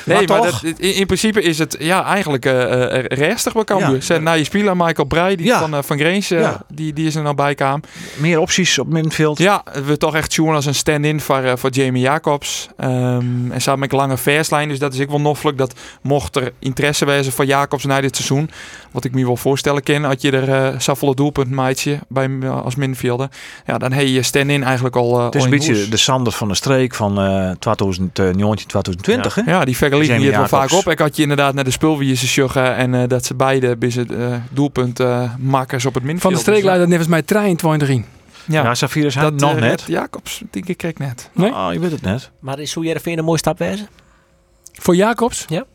[0.05, 0.59] Nee, Maar maar, toch?
[0.59, 3.93] dat, in, in principe is het ja, eigenlijk eh eh, restig bij Cambuur.
[3.95, 4.01] Ja.
[4.01, 5.59] Zijn naar je speler Michael Breij, die Ja.
[5.59, 6.61] van, eh, van Greens, eh, Ja.
[6.73, 7.81] die, die is er nou bij kwam.
[8.15, 9.37] Meer opties op middenveld.
[9.37, 12.67] Ja, we toch echt zien als een stand-in voor, eh, voor Jamie Jacobs.
[12.77, 14.69] Ehm, en samen met een lange verslijn.
[14.69, 18.15] Dus dat is ik wel noffelijk dat mocht er interesse wezen voor Jacobs na dit
[18.15, 18.49] seizoen.
[18.97, 20.03] Wat ik me wel voorstellen kan.
[20.03, 23.29] Had je er eh volle doelpunt maatje bij eh, als middenvelder.
[23.65, 25.17] Ja, dan heb je stand-in eigenlijk al.
[25.19, 25.89] eh, Het is al een beetje hoes.
[25.89, 29.41] de Sanders van de streek van eh 2019, 2020, hè?
[29.51, 30.87] Ja, die vergelijking Jamie hier wel vaak op.
[30.91, 34.11] Ik had je inderdaad naar de spulwiers sjuggen en eh, dat ze beide bij het
[34.11, 36.33] eh, doelpunt eh, makers op het middenveld.
[36.33, 38.05] Van de streek leidt dat nevens mij 23 in.
[38.45, 39.83] Ja, Ja, Safira zijn dat nog net.
[39.87, 41.29] Jacobs, denk ik, kreeg net.
[41.33, 41.51] Nee?
[41.51, 42.31] Oh, je weet het net.
[42.39, 43.87] Maar is hoe jij een mooie stap wezen?
[44.73, 45.45] Voor Jacobs?
[45.47, 45.65] Ja.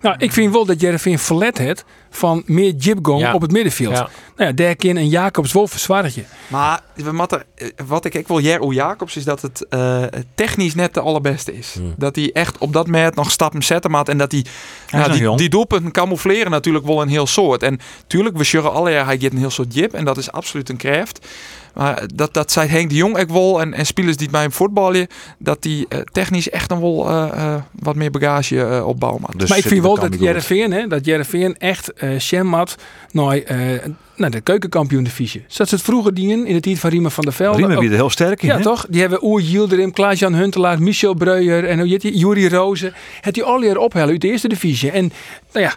[0.00, 3.34] Nou, ik vind wel dat Jereveen verlet het van meer jibgong Ja.
[3.34, 3.92] op het middenveld.
[3.96, 4.08] Ja.
[4.36, 6.24] Nou ja, daar kan een Jacobs wel verzwartje.
[6.48, 7.42] Maar we moeten-
[7.86, 10.02] wat ik ook wil Jero Jacobs is dat het eh,
[10.34, 11.72] technisch net de allerbeste is.
[11.74, 11.94] Hmm.
[11.96, 14.44] Dat hij echt op dat moment nog stappen zetten maakt en dat hij
[14.90, 17.62] nou, die, die doelpunten camoufleren natuurlijk wel een heel soort.
[17.62, 20.32] En tuurlijk, we zeggen alle jaar hij geeft een heel soort jib en dat is
[20.32, 21.26] absoluut een kracht.
[21.74, 24.42] Maar dat, dat zei Henk de Jong ook wel en, en spelers die het bij
[24.42, 25.06] hem voetballen,
[25.38, 29.22] dat die eh, technisch echt dan wel eh, eh, wat meer bagage opbouwen.
[29.36, 30.16] Dus maar ik vind wel dat.
[30.18, 32.76] Jereveen, hè, dat Jereveen echt eh Schermat
[33.10, 33.84] naar, eh,
[34.16, 35.44] naar de keukenkampioen divisie.
[35.46, 37.58] Zoals ze het vroeger dienen in de tijd van Riemen van der Velde.
[37.58, 38.48] Riemen weer heel sterk in.
[38.48, 38.62] Ja, hè?
[38.62, 38.86] toch?
[38.88, 42.16] Die hebben Oer Yildirim, Klaas-Jan Huntelaar, Michel Breuer en hoe heet die?
[42.16, 42.94] Juri Rozen.
[43.20, 44.90] Het die al hier ophellen uit de eerste divisie.
[44.90, 45.12] En
[45.52, 45.74] nou ja,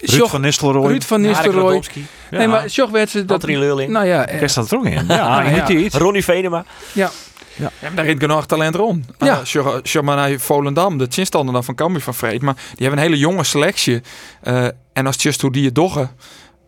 [0.00, 0.88] Ruud Sjoch- van Nistelrooy.
[0.88, 1.82] Ruud van Nistelrooy.
[2.30, 3.42] Nee, maar Sjoch werd ze dat...
[3.42, 3.90] Leurling.
[3.90, 5.04] Nou ja, eh, Kerst staat er ook in.
[5.08, 5.88] Ja.
[5.92, 6.64] Ronnie Venema.
[6.92, 7.10] ja.
[7.56, 9.06] Ja, maar daar is genoeg talent rond.
[9.18, 10.38] Ja.
[10.38, 12.42] Volendam, de chinstander dan van Cambuur van Vreed.
[12.42, 14.00] Maar die hebben een hele jonge selectie.
[14.42, 16.10] Eh, en als just hoe die het doggen.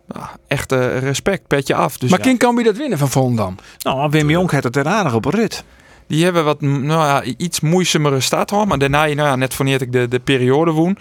[0.08, 1.98] nou, echt eh, respect, petje af.
[1.98, 3.56] Dus maar ja, kan je dat winnen van Volendam?
[3.78, 5.64] Nou, Wim Jonk had het er aardig op een rit.
[6.06, 8.66] die hebben wat nou ja, iets moeizamere start hoor.
[8.66, 10.96] Maar daarna, nou ja, net wanneer ik de, de periode woon.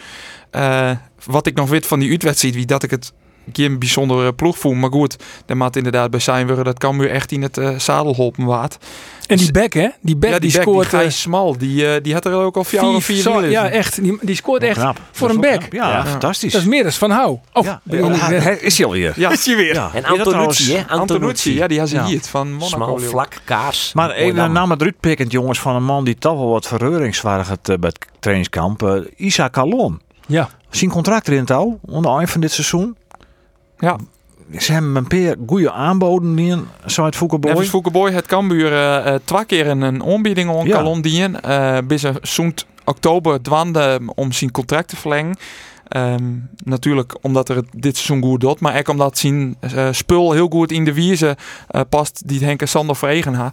[0.52, 0.91] Eh,
[1.25, 3.13] wat ik nog weet van die uitwedstrijd, wie dat ik het
[3.53, 4.73] geen bijzondere ploeg voel.
[4.73, 8.15] Maar goed, daar maakt inderdaad bij zijn we dat Cambuur echt in het eh, zadel
[8.15, 8.77] holpen waard.
[9.27, 9.88] En die back, hè?
[10.01, 10.89] Die ja, die, die, back, scoort...
[10.91, 13.69] die eh, Smal, die, eh, die had er ook al vier, vier, vier zo- ja,
[13.69, 14.01] echt.
[14.03, 14.99] Die, die scoort echt Knap.
[15.12, 15.73] voor een knap.
[15.73, 16.05] Ja, Ja.
[16.05, 16.51] fantastisch.
[16.51, 17.38] Dat is meer dan van hou.
[17.53, 17.81] Oh, ja.
[17.86, 19.13] hij is hij alweer.
[19.15, 19.73] Ja, is hij weer.
[19.73, 19.89] Ja.
[19.93, 20.88] En Antonucci, hè?
[20.88, 22.05] Antonucci, ja, die had ze Ja.
[22.05, 22.67] hier van Monaco.
[22.67, 23.93] Smal, vlak, kaars.
[23.93, 27.69] Maar even naam het uitpikkend, jongens, van een man die toch wel wat verreuringswaardig het
[27.69, 28.83] eh, bij het trainingskamp.
[28.83, 30.01] eh, Isa Kalon.
[30.27, 30.49] Ja.
[30.75, 32.95] Zijn contract erin touw, onder eind van dit seizoen.
[33.77, 33.97] Ja,
[34.57, 37.51] Ze hebben een paar goede aanboden in, zo uit Foukeboy.
[37.51, 40.75] Nevens Foukeboy het Cambuur eh, eh, twee keer een, een aanbieding aan Ja.
[40.75, 41.41] Calon dien.
[41.41, 45.38] Eh bis een zoend oktober dwande om zijn contract te verlengen.
[45.88, 46.23] Ehm,
[46.63, 50.47] natuurlijk omdat er het dit seizoen goed doet, maar ook omdat zijn eh, spul heel
[50.47, 53.51] goed in de wieze eh, past die Henk en Sander veregen ha.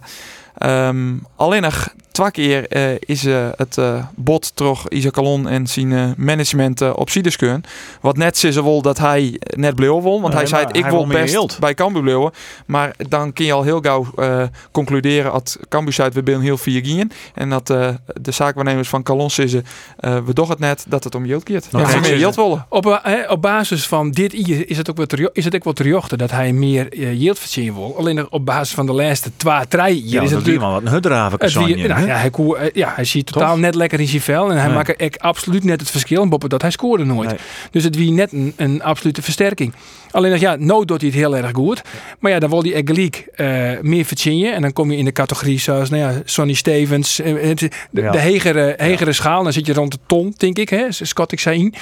[0.57, 5.91] Ehm, alleen nog twee keer eh, is eh, het eh, bot toch Isaac en zijn
[5.93, 7.63] eh, management op Sides kunnen.
[8.01, 10.73] Wat net is er wel dat hij net bleef won, want Nee, hij zei ik
[10.81, 12.31] hij wil wil meer best bij Cambuur blijven.
[12.65, 16.57] Maar dan kun je al heel gauw eh, concluderen dat Cambuur zei we willen heel
[16.57, 17.89] vier gingen en dat eh,
[18.21, 19.65] de zaakwaarnemers van Calon zeggen
[19.97, 21.67] eh, we doch het net dat het om geld gaat.
[21.71, 22.65] Ja, ze meer ze- geld willen.
[22.69, 25.73] Op, hè, op basis van dit is het ook wel te, is het ook wel
[25.73, 27.95] te jochten dat hij meer uh, yield verzinnen wil.
[27.97, 30.63] Alleen op basis van de laatste twee, drie hier ja, is dat het is natuurlijk...
[30.73, 31.39] wat een huddraven
[32.11, 34.49] Ja, hij, koe- eh, ja, hij ziet totaal net lekker in zijn vel.
[34.51, 34.75] En hij Nee.
[34.75, 36.27] maakt echt absoluut net het verschil.
[36.27, 37.29] Boppen dat hij scoorde nooit.
[37.29, 37.37] Nee.
[37.71, 39.73] Dus het wie net een, een absolute versterking.
[40.11, 41.81] Alleen nog, ja, nou doet hij het heel erg goed.
[42.19, 44.53] Maar ja, dan wil hij echt gelijk eh, meer verzinnen.
[44.53, 47.19] En dan kom je in de categorie zoals nou ja, Sonny Stevens.
[47.19, 47.59] eh, het-
[47.91, 48.11] De, Ja.
[48.11, 49.43] de hegere, hegere schaal.
[49.43, 50.69] Dan zit je rond de ton, denk ik.
[50.69, 50.85] Hè?
[50.91, 51.73] Scott ik zei in.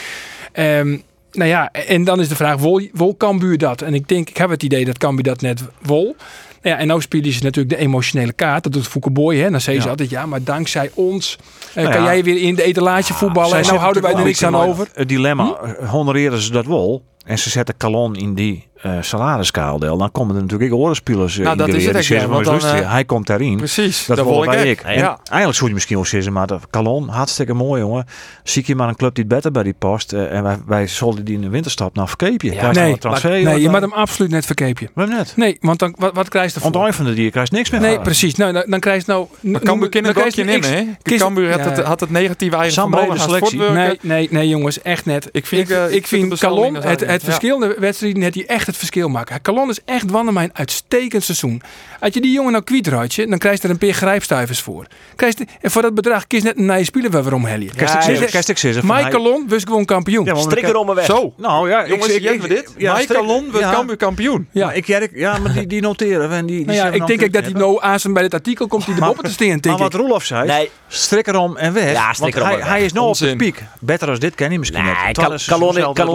[0.51, 0.97] Ehm,
[1.31, 3.81] nou ja, en dan is de vraag, wil, wil Cambuur dat?
[3.81, 6.15] En ik denk, ik heb het idee dat Cambuur dat net wil.
[6.61, 8.63] Nou ja, en nou spelen ze natuurlijk de emotionele kaart.
[8.63, 9.37] Dat doet Foukeboy.
[9.37, 9.49] Hè?
[9.49, 11.37] Dan zeggen ze altijd, ja, maar dankzij ons
[11.73, 13.57] eh, Nou kan jij weer in de etalage voetballen.
[13.57, 14.87] En nou houden wij er niks aan over.
[14.93, 17.03] Het dilemma, eh, honoreren ze dat wel?
[17.25, 19.97] En ze zetten Calon in die eh salariskaaldeel.
[19.97, 22.91] Dan komen er natuurlijk ook orenspelers uh, Nou, dat is het ja, want dan, eh,
[22.91, 23.57] Hij komt daarin.
[23.57, 24.81] Precies, Dat dat wil ik ik.
[24.81, 25.19] En Ja.
[25.23, 28.05] Eigenlijk zou je misschien wel zeggen, maar de Calon, hartstikke mooi jongen.
[28.43, 30.13] Zie je maar een club die het beter bij die past.
[30.13, 32.53] eh, en wij, wij zullen die in de winterstap naar verkeepje.
[32.53, 33.29] Ja, Daar is nee, transfer.
[33.29, 34.89] Nee, je dan- mag hem absoluut net verkeepje.
[34.93, 35.33] Waarom net?
[35.35, 36.71] Nee, want dan, wat, wat krijg je ervoor?
[36.71, 37.81] Want van die je krijgt niks meer.
[37.81, 38.03] Nee, van.
[38.03, 38.35] precies.
[38.35, 39.27] Nou, dan, dan krijg je nou...
[39.41, 40.99] Maar Cambuur kan dan het ook krijg je je nemen, niks.
[41.03, 41.17] hè?
[41.17, 41.69] Cambuur had, Ja.
[41.69, 43.59] het, had het negatieve eigen als selectie.
[43.61, 45.29] Nee, nee, nee, jongens, echt net.
[45.31, 47.19] Ik vind, ik, eh, vind de Calon, het, ja.
[47.19, 49.41] verschillende wedstrijden heeft hij echt het verschil maken.
[49.41, 51.61] Calon is echt van mijn uitstekend seizoen.
[51.99, 54.85] Als je die jongen nou kwijtraadje, dan krijg je er een paar grijpstuivers voor.
[55.15, 57.29] Krijg je, en voor dat bedrag kies net een nieuwe speler waar we
[57.75, 60.25] Ja, zeggen van Mike Calon was gewoon kampioen.
[60.25, 61.05] Ja, Strik ik- om me weg.
[61.05, 62.73] Zo, Nou ja, jongens, ik, ik, dit.
[62.77, 63.71] ja, Mike Calon wordt ja.
[63.71, 64.47] Cambuur kampioen.
[64.51, 64.65] Ja.
[64.65, 66.35] Maar ik, ja, maar die, die noteren we.
[66.35, 68.67] En die, die nou ja, ik denk ook dat hij nou aan bij het artikel
[68.67, 69.59] komt die de boppen te staan.
[69.61, 69.93] Maar wat.
[69.93, 70.69] Roelof zei, Nee.
[70.87, 71.91] strik erom en weg.
[71.91, 73.63] Ja, strik want erom hij, en is nou op de piek.
[73.79, 75.17] Beter als dit ken je misschien Nee, net.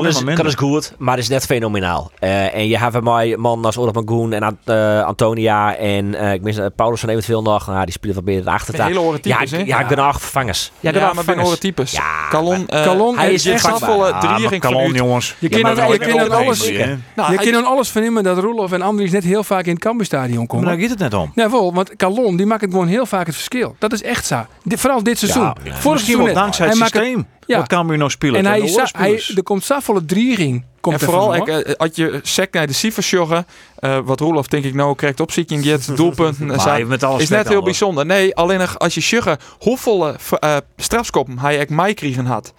[0.07, 0.47] Is, minder.
[0.47, 2.11] is goed, maar is net fenomenaal.
[2.19, 6.43] Eh, en je hebt een man als Orlov Magoen en eh, Antonia en eh, ik
[6.43, 7.67] mis uh, Paulus van eventueel nog.
[7.67, 8.87] Nou, die spelen wat meer de achtertaal.
[8.87, 9.59] Hele horen Ja, types, hè?
[9.59, 10.73] ja, genoeg vervangers.
[10.81, 11.93] Ja, Ja, maar ben horen types.
[11.93, 14.93] Ja, Calon, eh, Calon hij is je echt volle Ja, drie maar ging van Calon,
[14.93, 15.35] jongens.
[15.39, 16.69] Je Ja, kan maar alles...
[16.69, 16.95] hè?
[17.17, 20.37] Nou, Je kan alles vernemen dat Roelof en Andries net heel vaak in het Cambuurstadion
[20.39, 20.67] Maar komen.
[20.67, 21.33] daar gaat het net om.
[21.35, 23.77] Nee, wel, want Calon die maakt het gewoon heel vaak het verschil.
[23.79, 24.47] Dat is echt zo.
[24.65, 25.43] Vooral dit seizoen.
[25.65, 27.27] Ja, Vorig seizoen dankzij het systeem.
[27.47, 27.59] ja.
[27.59, 28.37] Wat kan we nou spelen?
[28.39, 30.65] En hij, de hij, er komt zoveel driering.
[30.85, 33.47] Komt en vooral, ik, eh, als je sec naar de cijfers joggen,
[33.79, 37.03] eh, wat Roelof denk ik nou krijgt opzieking, get doelpunten, en Maar zo, hij met
[37.03, 38.07] alles is net heel bijzonder.
[38.07, 42.27] Nee, alleen nog als je sjuggen hoeveel eh, v- eh, strafskoppen hij ik mij kregen
[42.27, 42.53] had.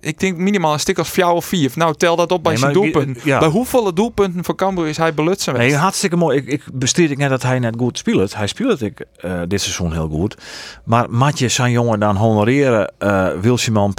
[0.00, 1.70] ik denk minimaal een stuk als vier of vier.
[1.74, 3.22] Nou, tel dat op bij Nee, zijn doelpunten.
[3.24, 3.38] ja.
[3.38, 6.36] Bij hoeveel doelpunten voor Cambuur is hij belutsen Nee, hartstikke mooi.
[6.38, 8.36] Ik, ik besteed ik net dat hij net goed speelt.
[8.36, 10.36] Hij speelt ik eh, dit seizoen heel goed.
[10.84, 13.94] Maar Matje zijn jongen dan honoreren, eh wil je man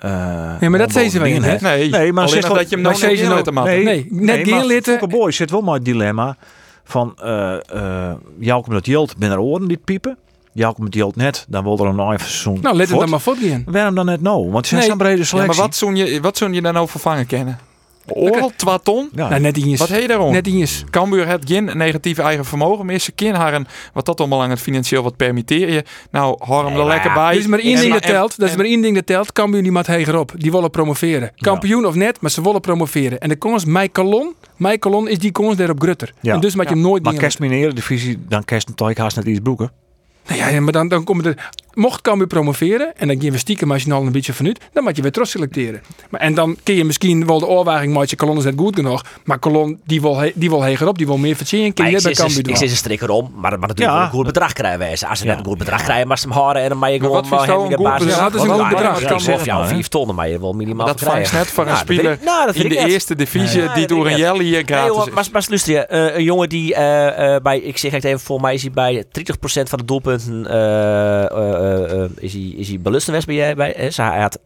[0.00, 0.14] goeie.
[0.14, 1.68] eh Ja, maar dat zei ze wel dingen, niet, hè?
[1.68, 3.54] Nee, Nee, maar alleen nog dat je hem nou zei net ze in nou- laten
[3.54, 3.84] maken.
[3.84, 4.98] Nee, net geen maar litten.
[4.98, 6.36] Fokke Boy zit wel maar het dilemma
[6.84, 10.16] van uh, uh, Jouke met Jilt binnen oren die piepen.
[10.52, 12.58] Jouke met Jilt net, dan wil er een nieuw seizoen.
[12.62, 13.62] Nou, let het dan maar voortgaan.
[13.66, 14.42] Waarom dan net nou?
[14.50, 14.82] Want het is Nee.
[14.82, 15.54] zo'n brede Ja, selectie.
[15.56, 17.58] maar wat zo'n je, wat zo'n je dan over vervangen kennen?
[18.06, 19.08] Oorl, twee ton?
[19.14, 19.28] Ja.
[19.28, 19.78] Nou, net eens.
[19.78, 20.32] Wat heet je daarom?
[20.32, 20.84] Net eens.
[20.90, 22.98] Cambuur heeft geen negatief eigen vermogen meer.
[22.98, 25.82] Ze kunnen haar een, wat dat allemaal aan het financieel wat permitteren.
[26.10, 27.32] Nou, hou hem er lekker bij.
[27.32, 28.38] Er is maar één En- ding dat telt.
[28.38, 29.32] Dat is maar één ding dat telt.
[29.32, 30.32] Cambuur die mat hegerop.
[30.36, 31.30] Die willen promoveren.
[31.36, 33.18] Kampioen of net, maar ze willen promoveren.
[33.20, 36.12] En de kans, mijn kolon, mijn kolon is die kans daar op Grutter.
[36.20, 36.34] Ja.
[36.34, 37.20] En dus moet je hem nooit Maar dingen.
[37.28, 39.70] kerst mineren divisie, dan kerst een toch haast net iets broeken.
[40.26, 41.50] Nou ja, ja, maar dan, dan komen er.
[41.74, 44.84] Mocht Cambuur promoveren en dan gaan we stiekem als je al een beetje vanuit, dan
[44.84, 45.80] moet je weer terug selecteren.
[46.10, 49.04] Maar, en dan kun je misschien wel de oorwaging maken, Colon is net goed genoeg,
[49.24, 51.98] maar Colon die wil, he- die wil hegerop, die wil meer verdienen, kun Maar je
[51.98, 52.56] ik bij zit Cambuur ik doen.
[52.56, 53.94] zit een strik erom, maar, maar natuurlijk Ja.
[53.96, 54.90] wel een goed bedrag krijgen wij.
[55.08, 56.98] Als ze net een goed bedrag krijgen, maar ze hem houden en dan mag je
[57.00, 58.16] Maar gewoon je nou hem in een de goed basis.
[58.18, 59.00] dat is een goed bedrag.
[59.00, 62.12] Ik zeg vijf tonnen, maar je wil minimaal Dat vangt net voor een dat speler
[62.12, 64.70] ik- Nou, dat in de ik eerste divisie die dat door een ik jelly hier
[64.70, 64.96] is.
[65.14, 68.20] maar, maar luister je, eh, een jongen die eh, eh, bij, ik zeg het even,
[68.20, 70.46] voor mij is hij bij 30% van de doelpunten
[72.16, 73.54] is hij, is hij belust geweest bij jij.
[73.54, 74.38] Bij, eh, hij had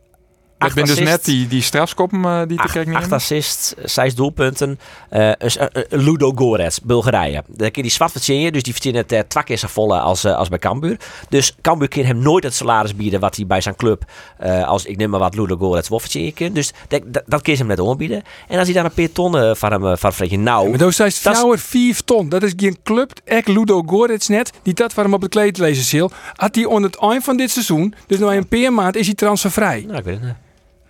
[0.64, 4.78] acht ben dus net die, die strafskoppen eh, die te kijken acht assists, zes doelpunten.
[5.10, 7.42] Eh, een Ludo Gorets, Bulgarije.
[7.46, 9.98] Dan kun je die zwart verdienen, dus die verdient het eh, twee keer zo volle
[10.00, 10.96] als, eh, als bij Cambuur.
[11.28, 14.02] Dus Cambuur kan hem nooit het salaris bieden wat hij bij zijn club,
[14.38, 16.52] eh, als ik neem maar wat Ludo Gorets, wel verdienen kan.
[16.52, 18.22] Dus dat, dat, dat kun je hem net aanbieden.
[18.48, 20.68] En als hij dan een paar tonnen van hem eh, van Fredje nou...
[20.68, 22.28] Maar dat is Dat is- jouwer 5 ton.
[22.28, 25.58] Dat is geen club, ek Ludo Gorets net, die dat voor hem op het kleed
[25.58, 26.10] lezen zal.
[26.34, 29.14] Had hij aan het eind van dit seizoen, dus nog een paar maand, is hij
[29.14, 29.84] transfervrij.
[29.86, 30.34] Nou, ik weet het niet.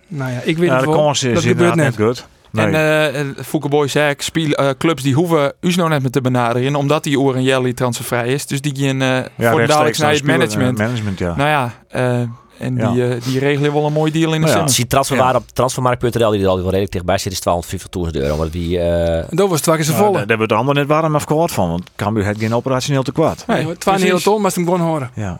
[0.07, 0.99] Nou ja, ik weet Ja, het de wel.
[0.99, 2.07] kans is dat gebeurt inderdaad net.
[2.07, 2.27] goed.
[2.51, 2.65] Nee.
[2.65, 6.11] En eh en Fouke Boy zei, ik, eh, clubs die hoeven us nou net met
[6.11, 8.45] te benaderen, omdat die Oren Jelly transfervrij is.
[8.45, 10.79] Dus die gaan eh ja, voor dadelijk naar het management.
[10.79, 11.35] eh, management, ja.
[11.35, 12.19] Nou ja, eh,
[12.57, 12.91] en Ja.
[12.91, 14.53] die, eh, die regelen wel een mooi deal in de Nou ja.
[14.55, 14.61] zin.
[14.63, 18.37] Als je transferwaarde op transfermarkt.nl, die er al wel redelijk dichtbij zit, is 250.000 euro.
[18.37, 18.79] Maar wie...
[18.79, 20.17] eh, En dat was twee keer zo Nou, volle.
[20.17, 23.11] daar hebben we het ander net warm afgehoord van, want Cambuur heeft geen operationeel te
[23.11, 23.43] kwaad.
[23.47, 24.23] Nee, Nee, Twee hele precies.
[24.25, 25.09] ton, maar ze hem gewoon horen.
[25.13, 25.39] Ja.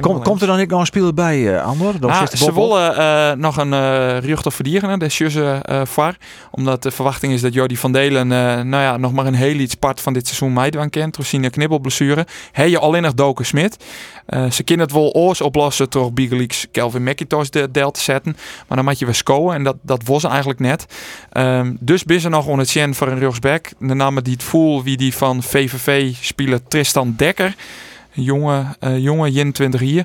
[0.00, 1.92] Kom, komt er dan niet nog een speler bij, eh Andor?
[1.92, 6.16] Zit de ze willen eh, nog een uh, rucht of verdieren, de Sjusse uh, VAR.
[6.50, 9.54] Omdat de verwachting is dat Jordi van Delen eh, nou ja, nog maar een heel
[9.54, 11.16] iets part van dit seizoen meidwaan kent.
[11.16, 12.26] Door zijn knibbelblessure.
[12.52, 13.84] Hij je alleen nog Doken Smit.
[14.28, 18.36] Uh, ze kunnen het wel oors oplossen door Bigaleaks Kelvin McIntosh de deel te zetten.
[18.68, 20.86] Maar dan moet je weer scoren en dat, dat was ze eigenlijk net.
[21.32, 23.70] Um, dus ben ze nog on het voor een rechtsback.
[23.78, 27.54] De naam die het voel wie die van VVV spelen Tristan Dekker.
[28.14, 30.04] Jonge, uh, jonge 21 hier.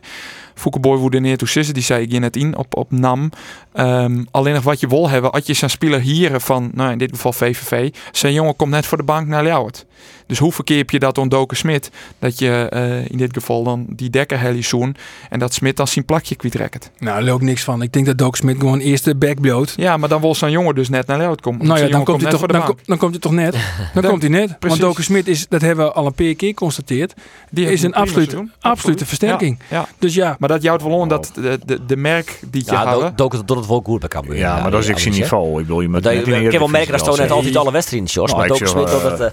[0.60, 3.32] Foukeboy neer toe zitten, die zei ik je net in op, op NAM.
[3.74, 6.98] Um, alleen nog wat je wil hebben, als je zijn speler hier van, nou in
[6.98, 9.86] dit geval VVV, zijn jongen komt net voor de bank naar Ljouwert.
[10.30, 11.91] Dus hoe verkeer je dat on Doken Smit?
[12.19, 14.95] Dat je uh, in dit geval dan die dekker helisoen
[15.30, 16.91] en dat Smit dan zijn plakje kwijtrekt.
[16.98, 17.82] Nou, daar ook niks van.
[17.82, 19.74] Ik denk dat Doken Smit gewoon eerst de back bloot.
[19.78, 21.65] Ja, maar dan wil zo'n jongen dus net naar Ljouwert komen.
[21.65, 23.56] Nou ja, dan komt, hij toch, dan, dan komt hij toch net.
[23.93, 24.48] Dan, komt hij net.
[24.48, 24.80] Want precies.
[24.80, 27.13] Doken Smit is, dat hebben we al een paar keer geconstateerd,
[27.50, 29.58] Die is een absolute, absolute versterking.
[29.69, 29.88] Ja, ja.
[30.00, 33.12] Dus ja, Maar dat jouwt wel om dat de, de, de merk die je ja.
[33.16, 34.38] Doken doet het wel goed bij Cambuur.
[34.38, 35.50] Ja, maar dat is ik zijn zie niveau.
[35.60, 37.72] Ik bedoel, je moet Dat, net ik kan wel merken dat Stoon net altijd alle
[37.72, 38.32] wedstrijden, Sjors.
[38.32, 39.20] Nou, Maar Doken Smit eh, het...
[39.20, 39.28] eh,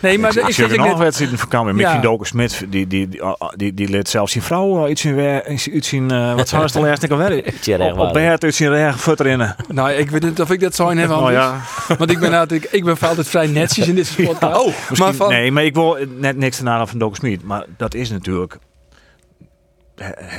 [0.00, 0.98] nee, maar Ik, ik nog net.
[0.98, 1.76] wedstrijden van Cambuur.
[1.78, 1.86] Ja.
[1.86, 3.20] Mickey Doken Smit, die, die, die,
[3.56, 6.72] die, die leed zelfs zijn vrouw eh, iets in weer, iets in, wat zou het
[6.72, 7.98] de laatste keer werken?
[7.98, 9.54] Op, bed, iets in regen, futter in.
[9.68, 11.08] Nou, ik weet niet of ik dat zou hebben.
[11.16, 11.44] Nou anders.
[11.88, 15.14] ja, Want ik ben, altijd, ik ben altijd vrij netjes in dit soort oh, maar
[15.14, 17.44] van, nee, maar ik wil net niks te nadenken van Doken Smit.
[17.44, 18.58] Maar dat is natuurlijk eh,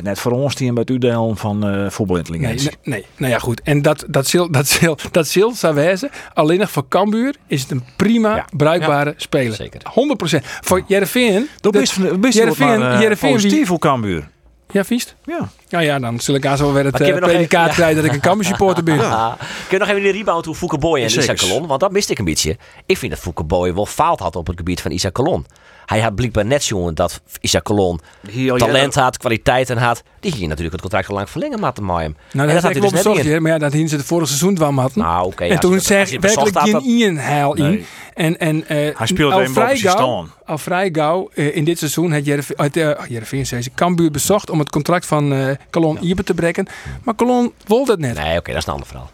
[0.01, 2.69] net voor ons die een bij het uitdelen van uh, Nee, voetbalintelligentie.
[2.83, 3.61] nee, nee, nou ja, goed.
[3.61, 6.09] En dat, dat zil, dat zil, dat zil zou wijzen.
[6.33, 8.45] Alleen nog voor Cambuur is het een prima, Ja.
[8.57, 9.53] bruikbare speler.
[9.53, 9.81] Zeker.
[10.41, 10.45] 100%.
[10.61, 11.49] Voor Jereveen...
[11.59, 12.53] Dat is van best wel
[12.99, 14.31] Jereveen- eh, positief voor Cambuur.
[14.71, 15.15] Ja, viest?
[15.25, 15.49] Ja.
[15.69, 18.11] Nou ja, dan zul ik aan zo weer het uh, predicaat even- krijgen dat ik
[18.13, 18.97] een Cambuur supporter ben.
[18.97, 19.07] Kun
[19.69, 21.05] je nog even die rebound hoe Fouke Boy en.
[21.05, 21.67] Isaac Colon?
[21.67, 22.57] Want dat miste ik een beetje.
[22.85, 25.45] Ik vind dat Fouke Boy wel faalt had op het gebied van Isaac Colon.
[25.85, 27.99] Hij had blijkbaar net jongen dat Isaac Colon
[28.57, 30.03] talent had, kwaliteiten had.
[30.19, 31.85] Die ging natuurlijk het contract al lang verlengen met hem.
[31.87, 33.73] Nou, en dat, dat had had hij wel dus net bezocht, niet maar ja, dat
[33.73, 35.03] hingen ze het vorige seizoen wel hadden.
[35.03, 35.43] Nou, oké.
[35.43, 37.63] en toen je- als zeg je ik bezocht werkelijk had, geen dat- Ian heil in.
[37.63, 37.85] Nee.
[38.13, 42.21] En, en, eh, Hij speelde al vrij gauw, al vrij gauw eh, in dit seizoen
[42.21, 46.33] Jereveen, het, uh, zei ze, Cambuur bezocht om het contract van eh Colon Iber te
[46.33, 46.67] breken.
[47.03, 48.15] Maar Colon wilde het net.
[48.15, 49.09] Nee, oké, dat is een ander verhaal.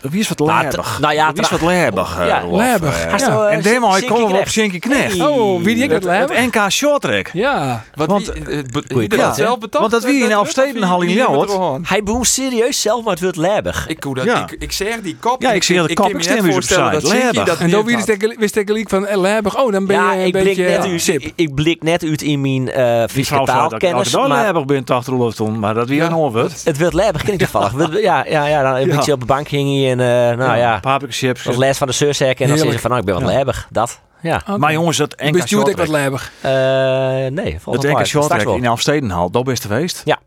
[0.00, 2.18] Wie is wat t- nou ja, Wie is wat leibig?
[2.20, 3.04] eh, Ja, leibig.
[3.04, 3.18] eh.
[3.18, 3.26] Ja.
[3.48, 4.48] eh, En daarmee Shinky komen we op.
[4.48, 5.20] Shinky Knecht.
[5.20, 6.30] Oh, wie die ik het Het?
[6.54, 7.30] NK Shorttrack.
[7.32, 7.84] Ja.
[7.94, 8.64] Wat Want- wie,
[8.98, 9.90] wie dat zelf betaald?
[9.90, 11.88] Want dat wie in Elfstedenhal in Ljouwert.
[11.88, 13.86] Hij behoeft serieus zelf, maar het wordt leibig.
[13.88, 14.42] Ik, hoe dat, Ja.
[14.42, 15.42] ik, ik zeg die kop.
[15.42, 16.08] Ja, ik zie dat ik kop.
[16.08, 17.00] Ik stem eens op voorstellen site.
[17.00, 17.44] dat Shinky Leibig.
[17.44, 19.58] dat En niet dan de wist ik gelijk van Leibig.
[19.60, 21.20] Oh, dan ben je een ik blik, beetje net uit, sip.
[21.22, 22.68] ik, ik blik net uit in mijn
[23.10, 24.14] fysieke ik taalkennis.
[24.14, 25.58] Maar leibig ben achter Rolf toen.
[25.58, 26.60] Maar dat wie een onwet.
[26.64, 27.72] het wordt leibig, ken ik toevallig.
[28.08, 30.78] Ja, ja, ja, dan een beetje op de bank hing hij en uh, nou ja,
[30.80, 31.46] Paprika chips.
[31.46, 32.28] als les van de sursack.
[32.28, 32.58] En dan Heerlijk.
[32.58, 33.34] zeggen ze van, nou, ik ben wat Ja.
[33.34, 33.66] leibig.
[33.70, 34.42] Dat, ja.
[34.58, 35.88] Maar jongens, dat NK Bestuurt ik wat Shorttrack.
[35.88, 36.32] Leibig.
[36.40, 36.50] Eh,
[37.44, 37.92] nee, Het volgens mij.
[37.94, 38.54] NK Straks Shorttrack wel.
[38.56, 39.30] in Elfstedenhal.
[39.30, 40.02] Dat best geweest.
[40.04, 40.18] Ja.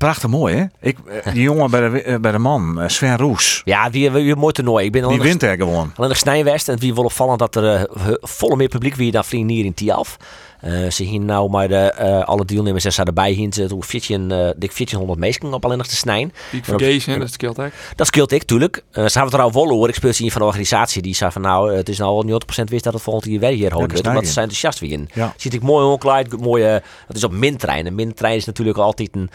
[0.00, 0.64] Prachtig mooi, hè?
[0.88, 3.62] Ik, eh, die jongen bij de, eh, bij de man, eh, Sven Roes.
[3.64, 4.84] Ja, die hebben een mooi toernooi.
[4.84, 5.92] Ik ben Die wint er gewoon.
[5.96, 6.68] Alleen nog Snijwest.
[6.68, 7.88] En het wie wel opvallend dat er
[8.20, 10.16] volle meer publiek wie dan vrienden hier in Tialf.
[10.60, 13.52] Eh ze hier nou maar de, eh, alle deelnemers en ze erbij heen.
[13.52, 16.32] Ze hoe 14, dik 1400 meesken op alleen nog te snijden.
[16.50, 17.70] Die vergezen, dat scheelt ook.
[17.96, 18.76] Dat scheelt ik, tuurlijk.
[18.76, 19.88] Eh, ze hebben het er al wel hoor.
[19.88, 21.02] Ik speel ze hier van de organisatie.
[21.02, 23.50] Die zei van nou, het is nou al 90% wist dat het volgend jaar weer
[23.50, 24.06] hier wordt.
[24.06, 25.08] Omdat ze zijn enthousiast weer in.
[25.14, 25.34] Ja.
[25.36, 26.82] Ziet ik mooi omkleid, mooie.
[27.06, 27.86] Dat is op mintrein.
[27.86, 29.30] En mintrein is natuurlijk altijd een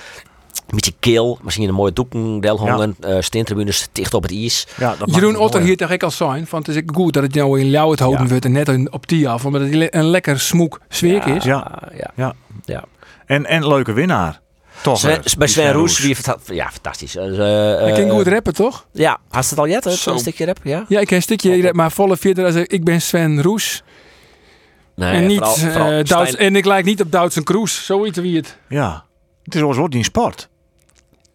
[0.68, 1.40] beetje keel.
[1.42, 3.22] Misschien een mooie doeken, delhongen, ja.
[3.22, 4.68] steentribunes dicht op het ijs.
[4.78, 6.48] Ja, dat Jeroen Otter hier toch ik al zijn.
[6.50, 8.30] Want het is goed dat het nou in Ljouwert houden Ja.
[8.30, 9.46] wordt en net een- op die af.
[9.46, 11.44] Omdat het een lekker smoek sfeer is.
[11.44, 11.82] Ja.
[11.98, 12.12] ja.
[12.16, 12.34] Ja.
[12.66, 12.84] ja.
[13.26, 14.42] En, en leuke winnaar.
[14.82, 15.00] Toch?
[15.00, 16.36] Sven, eh, bij Sven Roes, Roes.
[16.48, 17.16] wie ja, fantastisch.
[17.16, 18.86] Uh, Hij kan goed rappen, toch?
[18.92, 20.12] Ja, had het al jet, Zo.
[20.12, 20.58] een stukje rap?
[20.64, 20.86] Ja?
[20.88, 23.84] Ja, ik ken een stukje, rap, maar volle verder als ik, ik ben Sven Roes.
[24.96, 25.56] Nee, en, niet, vooral-
[25.92, 27.86] eh, vooral en ik lijk niet op Douds en Kroes.
[27.86, 28.58] Zoiets wie het.
[28.70, 29.04] Ja.
[29.44, 30.50] Het is ons wordt die sport.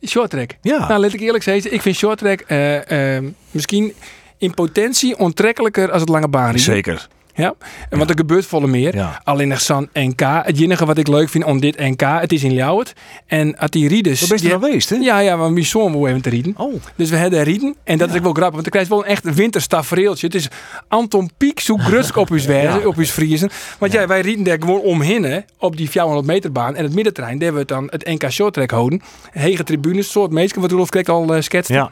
[0.06, 0.50] Short track.
[0.62, 0.88] Ja.
[0.88, 1.72] Nou, laat ik eerlijk zeggen.
[1.72, 3.94] Ik vind short track eh, eh, misschien
[4.38, 6.58] in potentie onttrekkelijker als het lange baan.
[6.58, 7.08] Zeker.
[7.34, 7.54] Ja,
[7.90, 8.94] en want er gebeurt volle meer.
[8.94, 9.20] Ja.
[9.24, 10.20] Alleen nog zo'n NK.
[10.20, 12.92] Het enige wat ik leuk vind aan dit NK, het is in Ljouwert.
[13.26, 14.20] En als die rieders...
[14.20, 14.96] Dat die- wel geweest, hè?
[14.96, 16.54] Ja, ja, maar mijn zoon wil even te rieden.
[16.56, 16.74] Oh.
[16.96, 17.74] Dus we hebben rieden.
[17.84, 20.26] En dat is ook wel grappig, want dan krijg je wel een echt winterstafereeltje.
[20.26, 20.48] Het is
[20.88, 22.78] Anton Pieck zo grutsk op uw Ja.
[22.84, 23.50] op uw vriezen.
[23.78, 26.76] Want ja, wij rieden daar gewoon omheen hè, op die 400 meter baan.
[26.76, 29.02] En het middentrein, daar hebben we het dan het NK short track houden.
[29.30, 31.72] Hege tribunes, soort meestal wat Rolf Krek al uh, schetste.
[31.72, 31.90] Ja.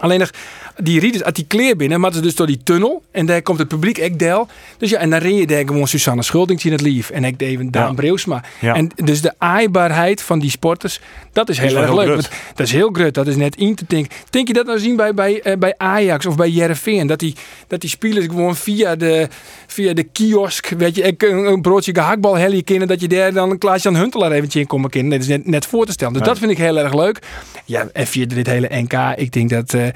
[0.00, 0.30] Alleen nog,
[0.76, 3.02] die rieders uit die kleer binnen, maar ze dus door die tunnel.
[3.10, 4.48] En daar komt het publiek echt del.
[4.78, 7.10] Dus ja, en dan ren je daar gewoon Susanne Schuldings in het lief.
[7.10, 7.92] En ik even Daan Ja.
[7.94, 8.44] Breusma.
[8.60, 8.74] Ja.
[8.74, 11.00] En dus de aaibaarheid van die sporters,
[11.32, 12.08] dat is heel erg heel leuk.
[12.08, 14.12] Want dat is heel grut, dat is net in te denken.
[14.30, 17.06] Denk je dat nou zien bij, bij, eh, bij Ajax of bij Jereveen?
[17.06, 17.34] Dat die,
[17.66, 19.28] dat die spelers gewoon via de,
[19.66, 22.88] via de kiosk, weet je, ik, een, een broodje gehaktbal hellen kennen.
[22.88, 25.10] Dat je daar dan een Klaas Jan Huntelaar eventjes in komt kennen.
[25.10, 26.12] Dat is net, net voor te stellen.
[26.14, 27.18] Dus dat vind ik heel erg leuk.
[27.64, 29.74] Ja, en via dit hele NK, ik denk dat...
[29.74, 29.88] eh,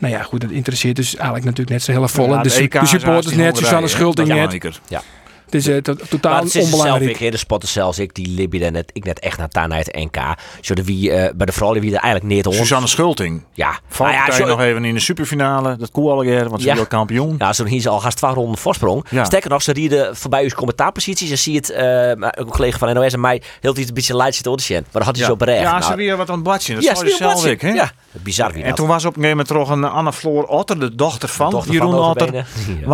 [0.00, 2.34] nou ja, goed, dat interesseert dus eigenlijk natuurlijk net zo heel volle.
[2.34, 3.88] Ja, de, de de supporters net, hè?
[3.88, 4.36] Schulting net.
[4.36, 4.80] belangrijker.
[5.46, 7.10] Het is eh, Maar totaal het is zelf onbelangrijk.
[7.10, 9.84] ik, hè, de spotten zelfs ik, die Libby net, ik net echt naar Tana uit
[9.92, 10.16] de NK.
[10.60, 12.56] Zo de wie, eh, bij de vrouwen wie er eigenlijk niet ons.
[12.56, 13.42] Suzanne Schulting.
[13.52, 15.76] Ja, nou Valpartij ja, zo, nog even in de superfinale.
[15.76, 16.74] Dat koe al want ze Ja.
[16.74, 17.34] wil kampioen.
[17.38, 19.04] ja, zo hier ze al haast twee ronden voorsprong.
[19.10, 19.24] Ja.
[19.24, 21.28] Sterker nog, ze rieden voorbij uw commentaarposities.
[21.28, 24.16] Je ziet het, eh, ook een collega van NOS en mij, heel iets een beetje
[24.16, 24.82] light zitten audiënt.
[24.82, 25.60] Maar dan had hij Ja, zo berecht.
[25.62, 26.74] ja Nou, ze weer wat aan het badje.
[26.74, 27.50] Dat ja, ze je weer zelf watsen.
[27.50, 27.68] ik, hè?
[27.72, 28.76] Ja, bizar wie En dat.
[28.76, 31.72] toen was op een gegeven moment toch een Anne Floor Otter, de dochter van Dochter
[31.72, 32.46] Jeroen van Otter.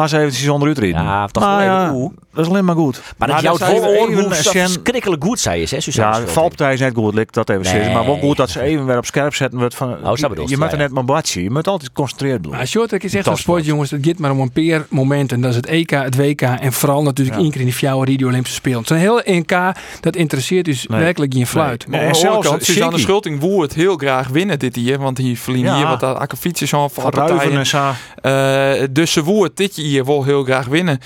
[0.08, 1.02] ze eventjes onder uitreden.
[1.02, 2.14] Ja, toch maar wel even.
[2.32, 3.00] Dat is alleen maar goed.
[3.16, 5.66] Maar dat Maar jouw dat zou vol even oor hoe een verschrikkelijk goed zei je,
[5.70, 7.92] hè, Suzanne Ja, valpartij is net goed, lik dat even zeggen.
[7.92, 9.90] Maar wel goed dat ze even weer op scherp zetten wordt van.
[9.92, 11.42] Oh, je je, moet er net maar badje.
[11.42, 12.68] Je moet altijd geconcentreerd Maar blijven.
[12.68, 13.90] shorttrack is echt een sport, jongens.
[13.90, 15.40] Het gaat maar om een paar momenten.
[15.40, 17.42] Dat is het EK, het WK en vooral natuurlijk Ja.
[17.42, 18.84] één keer in die fjouwe Rio Olympische Spelen.
[18.84, 21.00] Zo'n heel NK, dat interesseert dus Nee.
[21.00, 21.88] werkelijk geen fluit.
[21.88, 22.00] Nee.
[22.00, 22.98] Maar aan de kant, Suzanne.
[22.98, 24.98] Schulting woe het heel graag winnen dit jaar.
[24.98, 25.76] Want die verliezen Ja.
[25.76, 27.64] hier wat akkefietsjes aan Van partijen.
[28.22, 30.98] Eh, dus ze woe het dit jaar wel heel graag winnen.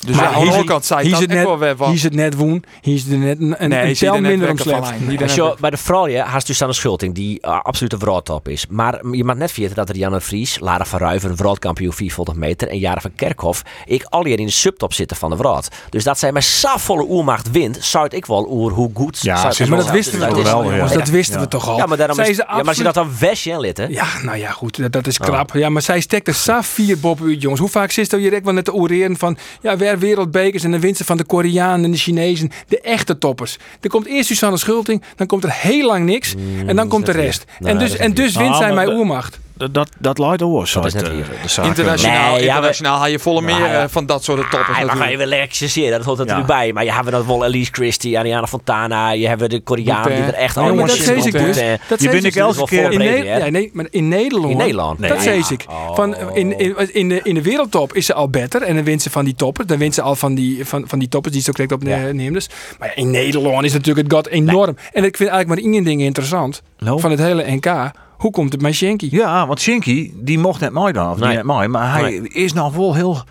[0.00, 1.86] Eh, dus Maar aan de hier andere kant zei het net- wel wat.
[1.86, 4.20] Hier is het net woen, hier is het net een, een, Nee, een tel er
[4.20, 5.60] minder om slecht.
[5.60, 8.66] bij de vrouwen haast Susanne Schulting, die uh, absoluut een vrouwtop is.
[8.68, 12.38] Maar je mag net vergeten dat er Janne Vries, Lara van Ruiven, een wereldkampioen 400
[12.38, 15.60] meter en Jaren van Kerkhoff, ik al hier in de subtop zitten van de vrouw.
[15.90, 19.18] Dus dat zij met volle oermacht wint, zou ik wel oer hoe goed.
[19.22, 20.86] Ja, Maar dat wisten we toch wel, ja.
[20.86, 21.40] Dat wisten Ja.
[21.42, 21.76] we toch al.
[21.76, 23.76] Ja, maar, daarom Zij is, is ja, maar als je dat dan westje in lid,
[23.76, 23.84] hè?
[23.84, 25.54] Ja, nou ja, goed, dat, dat is krap.
[25.54, 27.60] Ja, maar zij stekte sa vier bob uit, jongens.
[27.60, 29.36] Hoe vaak zit je direct wel net te oreren van...
[29.60, 32.50] Ja, wereldbekers en de winsten van de Koreanen en de Chinezen.
[32.68, 33.58] De echte toppers.
[33.80, 36.34] Er komt eerst Susanne Schulting, dan komt er heel lang niks.
[36.66, 37.44] en dan komt de rest.
[37.58, 39.38] Nee, en dus, en dus wint Nou, zij maar mij oermacht.
[39.58, 40.38] Dat, dat, dat leidt.
[40.38, 41.22] Dat is net uit, hier.
[41.36, 41.70] eh, de zaken.
[41.70, 43.82] Internationaal, Nee, ja, internationaal haal je volle Nou, meer ja.
[43.82, 45.30] eh, van dat soort toppers Ah, maar ga je natuurlijk.
[45.30, 46.54] wel exerceren, dat hoort natuurlijk Ja.
[46.56, 46.72] bij.
[46.72, 50.34] Maar je hebt dat wel Elise Christie, Ariana Fontana, je hebt de Koreanen die er
[50.34, 51.56] echt Ja, allemaal dat ik dus.
[51.88, 52.36] Dat Je bent ik dus.
[52.42, 52.92] elke wel keer...
[52.92, 54.50] In, ja, nee, maar in Nederland.
[54.50, 55.08] In Nederland?
[55.08, 55.44] Dat zei Ja.
[55.48, 55.64] ik.
[55.68, 55.94] Oh.
[55.94, 58.62] Van, in, in, in, de, in de wereldtop is ze al beter.
[58.62, 59.66] En dan wint ze van die toppers.
[59.66, 61.82] Dan wint ze al van die, van, van die toppers die ze ook direct op
[61.82, 61.96] Ja.
[61.96, 62.34] ne- neemt.
[62.34, 62.48] Dus.
[62.78, 64.76] Maar ja, in Nederland is natuurlijk het gat enorm.
[64.92, 66.62] En ik vind eigenlijk maar één ding interessant.
[66.78, 67.90] Van het hele NK.
[68.16, 69.08] Hoe komt het met Shanky?
[69.10, 71.26] Ja, want Shinky, die mocht net mooi dan, of Nee.
[71.28, 72.28] niet net mooi, maar hij Nee.
[72.28, 73.22] is nog wel heel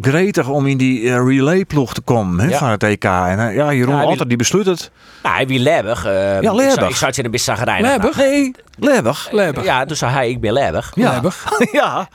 [0.00, 2.58] gretig om in die eh, relay-ploeg te komen hè, Ja.
[2.58, 3.04] van het EK.
[3.04, 4.90] En eh, ja, Jeroen Ja, die- Otter, die besluit het.
[5.22, 6.04] Nou, hij wie Lebig.
[6.04, 6.88] eh, Ja, ik zou- Lebig.
[6.88, 7.90] Ik zou het in een beetje zagrijnig.
[7.90, 8.16] Lebig?
[8.16, 9.28] Nee, Lebig.
[9.32, 9.64] Lebig.
[9.64, 10.92] Ja, dus zei hij, ik ben Lebig.
[10.94, 11.12] Ja.
[11.14, 11.46] Lebig.
[11.72, 12.08] ja.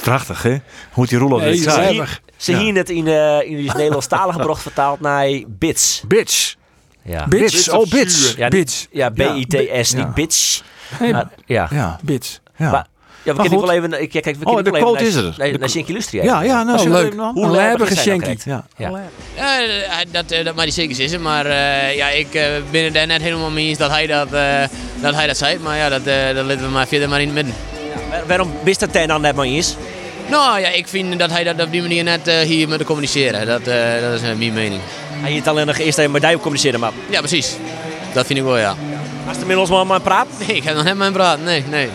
[0.00, 0.56] Prachtig, hè?
[0.92, 1.94] Hoe die Roelof Nee, dit ze zei.
[2.36, 2.58] Ja.
[2.58, 6.02] hier het in, eh in het Nederlandstalige gebracht vertaald naar Bits.
[6.08, 6.54] Bitch.
[7.02, 7.52] Ja, Bitch.
[7.54, 7.68] Bitch.
[7.72, 8.36] Oh, bitch.
[8.36, 8.86] Ja, Bitch.
[8.90, 9.96] Ja, B-I-T-S, Ja.
[9.96, 10.62] niet bitch.
[11.00, 11.68] Nee, Maar, ja.
[11.70, 11.98] Ja.
[12.02, 12.40] Bits.
[12.56, 12.70] Ja.
[12.70, 12.86] Maar,
[13.22, 14.02] ja, we Maar kunnen wel even...
[14.02, 15.34] Ik, kijk, we Oh, kunnen de quote naar- is er.
[15.36, 16.22] Naar, De- naar Shinky Lustri.
[16.22, 17.12] ja, ja, nou, Oh, leuk.
[17.14, 18.18] Hoe is nou Shanky.
[18.18, 18.44] correct?
[18.44, 18.64] Ja.
[18.76, 18.90] Ja.
[19.36, 22.84] Ja, eh, dat, eh, dat mag hij zeker zeggen, maar eh, ja, ik eh, ben
[22.84, 24.60] het daar net helemaal mee eens dat hij dat, eh,
[25.00, 25.58] dat, hij dat zei.
[25.58, 27.54] Maar ja, dat, eh dat laten we maar verder maar in het midden.
[28.10, 29.76] Waar- Waarom wist dat hij dan net maar eens?
[30.30, 33.46] Nou ja, ik vind dat hij dat op die manier net eh, hier moet communiceren.
[33.46, 34.80] Dat, eh, dat is mijn mening.
[35.10, 37.56] Hij heeft alleen nog eerst even met jou communiceren, maar Ja, precies.
[38.12, 38.74] Dat vind ik wel, ja.
[39.28, 40.26] Als de middels maar, maar praat.
[40.38, 41.44] Nee, ik heb nog net hem praten.
[41.44, 41.90] Nee, nee.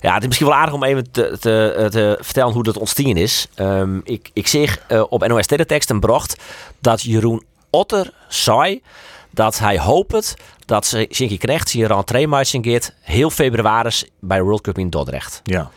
[0.00, 3.16] Ja, het is misschien wel aardig om even te, te, te vertellen hoe dat ontstaan
[3.16, 3.46] is.
[3.54, 6.36] Ehm, ik, ik zeg eh, op NOS Teletext een brocht
[6.78, 8.82] dat Jeroen Otter zei
[9.30, 10.34] dat hij hoopt
[10.66, 15.40] dat Shinky Knecht zijn rentree-matching gaat heel februari bij World Cup in Dordrecht.
[15.44, 15.70] Ja.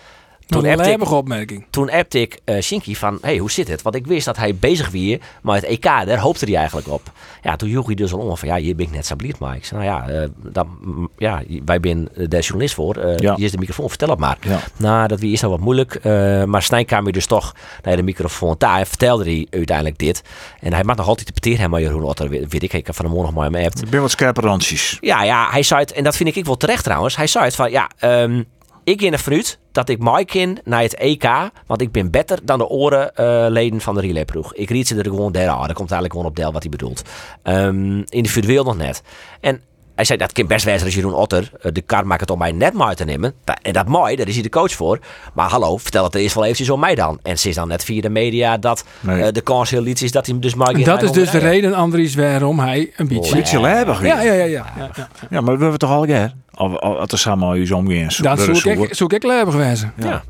[0.47, 1.65] Toen Een appte ik- opmerking.
[1.69, 3.81] Toen appte ik eh Shinky van, hey, hoe zit het?
[3.81, 7.01] Want ik wist dat hij bezig was maar het EK, daar hoopte hij eigenlijk op.
[7.43, 9.55] Ja, toen joeg hij dus al om van, ja, hier ben ik net sabliert, maar
[9.55, 12.95] ik zei, nou ja, eh, dan, mm, ja wij zijn de journalist voor.
[12.95, 13.35] Eh, Ja.
[13.35, 14.37] Hier is de microfoon, vertel het maar.
[14.41, 14.59] Ja.
[14.77, 15.95] Nou, dat wie is nou wat moeilijk.
[15.95, 19.97] eh, maar Stijn kwam je dus toch naar de microfoon daar en vertelde hij uiteindelijk
[19.97, 20.21] dit.
[20.59, 22.95] En hij mag nog altijd interpreteren, hè, maar Jeroen Otter, weet weet ik, ik heb
[22.95, 23.81] van de morgen nog maar hem appt.
[23.81, 24.97] Ik ben wat scherpe randjes.
[25.01, 27.15] Ja, ja, hij zei het, en dat vind ik ik wel terecht trouwens.
[27.15, 28.43] Hij zei het van, ja, ehm,
[28.87, 31.29] ik in ervan uit dat ik mij ken naar het EK,
[31.65, 34.53] want ik ben beter dan de oren eh, van de relayploeg.
[34.53, 35.67] Ik riet ze er gewoon daar aan.
[35.67, 37.01] Dat komt eigenlijk gewoon op deel wat hij bedoelt.
[37.43, 39.03] Ehm, individueel nog net.
[39.39, 39.61] En
[39.97, 42.37] hij zei, dat kan best wezen als Jeroen Otter eh, de kar maakt het om
[42.37, 43.33] mij net maar te nemen.
[43.61, 44.99] En dat mooi, daar is hij de coach voor.
[45.33, 47.19] Maar hallo, vertel het eerst wel eventjes om mij dan.
[47.23, 49.21] En ze is dan net via de media dat Nee.
[49.23, 51.31] eh, de kans heel liet is dat hij hem dus maar En dat is dus
[51.31, 53.35] de reden, Andries, waarom hij een beetje...
[53.35, 54.09] Beetje lebig weer.
[54.15, 54.43] Ja, ja, ja.
[54.43, 55.07] ja, ja, ja.
[55.29, 56.33] Ja, maar we hebben het toch al keer?
[56.53, 58.09] Al, al, het is samen eens omgaan.
[58.17, 59.93] Dat zoek ik, zoek ik lebig wezen.
[59.95, 60.23] Ja.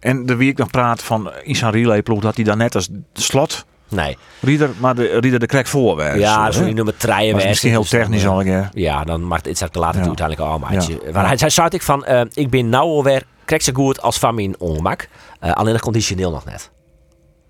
[0.00, 2.88] En de wie ik nog praat van in zijn relayploeg dat hij dan net als
[3.12, 4.16] slot Nee.
[4.40, 6.02] Rieder, maar de Rieder de krek voor.
[6.18, 8.68] Ja, Zo, die nummer treien Was misschien heel technisch al een keer.
[8.72, 10.06] Ja, dan maakt het te later Ja.
[10.06, 10.58] uiteindelijk al.
[10.58, 10.80] Maar Ja.
[11.12, 14.18] waar hij hij zei ik van, eh, ik ben nou alweer krijg zo goed als
[14.18, 15.08] van mijn ongemak.
[15.40, 16.70] Eh, alleen nog conditioneel nog net.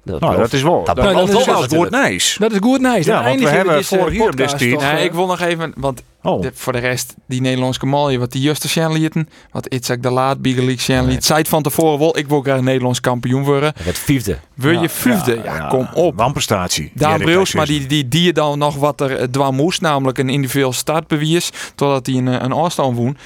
[0.05, 0.85] Dat Nou, dat is wel.
[0.85, 2.39] Dat dat is wel is goed nice.
[2.39, 3.11] Dat is goed nice.
[3.11, 6.73] Ja, want we hebben vorig jaar Nee, ik wil nog even, want Oh, de- voor
[6.73, 10.81] de rest, die Nederlandse malje, wat die Juster Sjen lieten, wat Itzak de Laat, Bigeliek
[10.81, 13.73] Sjen liet, zei het van tevoren wel, ik wil graag Nederlands kampioen worden.
[13.83, 14.39] Het vijfde.
[14.55, 15.41] Wil je vijfde?
[15.45, 16.17] Ja, kom op.
[16.17, 16.91] Wanprestatie.
[16.95, 19.81] Daan Ja, Brils, maar die, die, die je dan nog wat er eh, dwaan moest,
[19.81, 23.17] namelijk een individueel startbewijs, totdat hij een, eh, een afstand woon.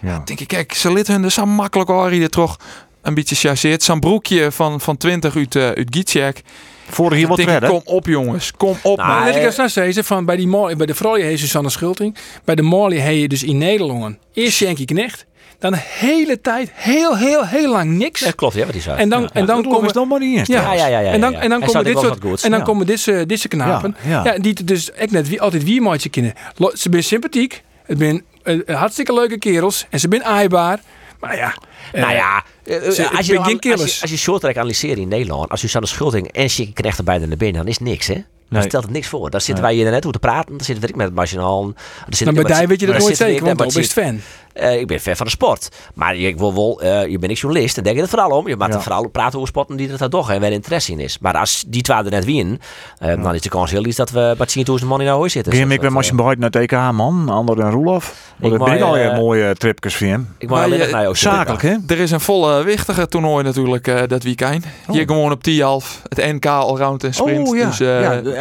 [0.00, 0.22] Ja.
[0.24, 2.56] denk ik, kijk, ze liet hun dus zo makkelijk hoor, die er toch
[3.04, 3.82] een beetje chasseert.
[3.82, 6.42] Zo'n broekje van, van 20 uit, uh, uit Gietjek.
[6.88, 7.70] Vorig jaar wat ik, redden.
[7.70, 8.96] kom op jongens, kom op.
[8.96, 9.08] Nou.
[9.08, 11.70] Maar ik eh, eens naar zeggen, van bij, die Mali, bij de vrouwen heet Susanne
[11.70, 12.16] Schulting.
[12.44, 15.26] Bij de Mali heet je dus in Nederland eerst Shanky Knecht.
[15.58, 18.20] Dan de hele tijd, heel, heel, heel lang niks.
[18.20, 18.98] Ja, klopt, ja, wat hij zei.
[18.98, 20.48] En dan, en dan Dan komen dan maar niet eens.
[20.48, 21.40] Ja, ja, ja, ja, ja, en dan, ja.
[21.40, 22.42] en dan komen dit soort, goeds.
[22.42, 22.64] en dan Ja.
[22.64, 23.96] komen deze, deze knapen.
[24.02, 24.38] Ja, Ja, ja.
[24.38, 26.32] die dus echt net wie, altijd wie maatje kennen.
[26.56, 30.80] Ze zijn sympathiek, het zijn eh, hartstikke leuke kerels en ze zijn aaibaar.
[31.20, 31.54] Maar ja,
[31.92, 35.08] nou eh, ja, eh, ze- als, je, geen als, je, als je shorttrack analyseert in
[35.08, 38.22] Nederland, als Susanne Schulting en Shinky Knecht erbij naar binnen, dan is niks, hè?
[38.54, 39.30] Dan stelt het niks voor.
[39.30, 40.56] Daar zitten wij hier net hoe te praten.
[40.56, 41.62] Dan zitten we ik met het machinaal.
[41.64, 44.20] maar bij die weet je dat nooit zeker, want is fan.
[44.52, 45.68] Eh, ik ben fan van de sport.
[45.94, 47.74] Maar je, ik wil wel, eh, je bent niet journalist.
[47.74, 48.48] Dan denk je het vooral om.
[48.48, 48.74] Je mag Ja.
[48.74, 51.18] er vooral praten over sporten die er toch en waar interesse in is.
[51.18, 52.60] Maar als die twee er net winnen,
[52.98, 55.28] eh, dan is de kans heel lief dat we met 10.000 man in de hooi
[55.30, 55.52] zitten.
[55.52, 57.28] Dus ik ben eh, bereid naar het EK, man.
[57.28, 58.32] Ander en Roelof.
[58.40, 60.28] Ik Dat ben ik al een mooie tripjes voor hem.
[60.38, 61.38] Ik mag Maar alleen je- naar jou zitten.
[61.38, 61.94] Zakelijk, hè?
[61.94, 64.64] Er is een volle wichtige toernooi natuurlijk eh, dat weekend.
[64.86, 64.94] Oh.
[64.94, 67.48] Hier gewoon op 10 het NK allround en sprint.
[67.48, 67.78] Oh ja, Dus,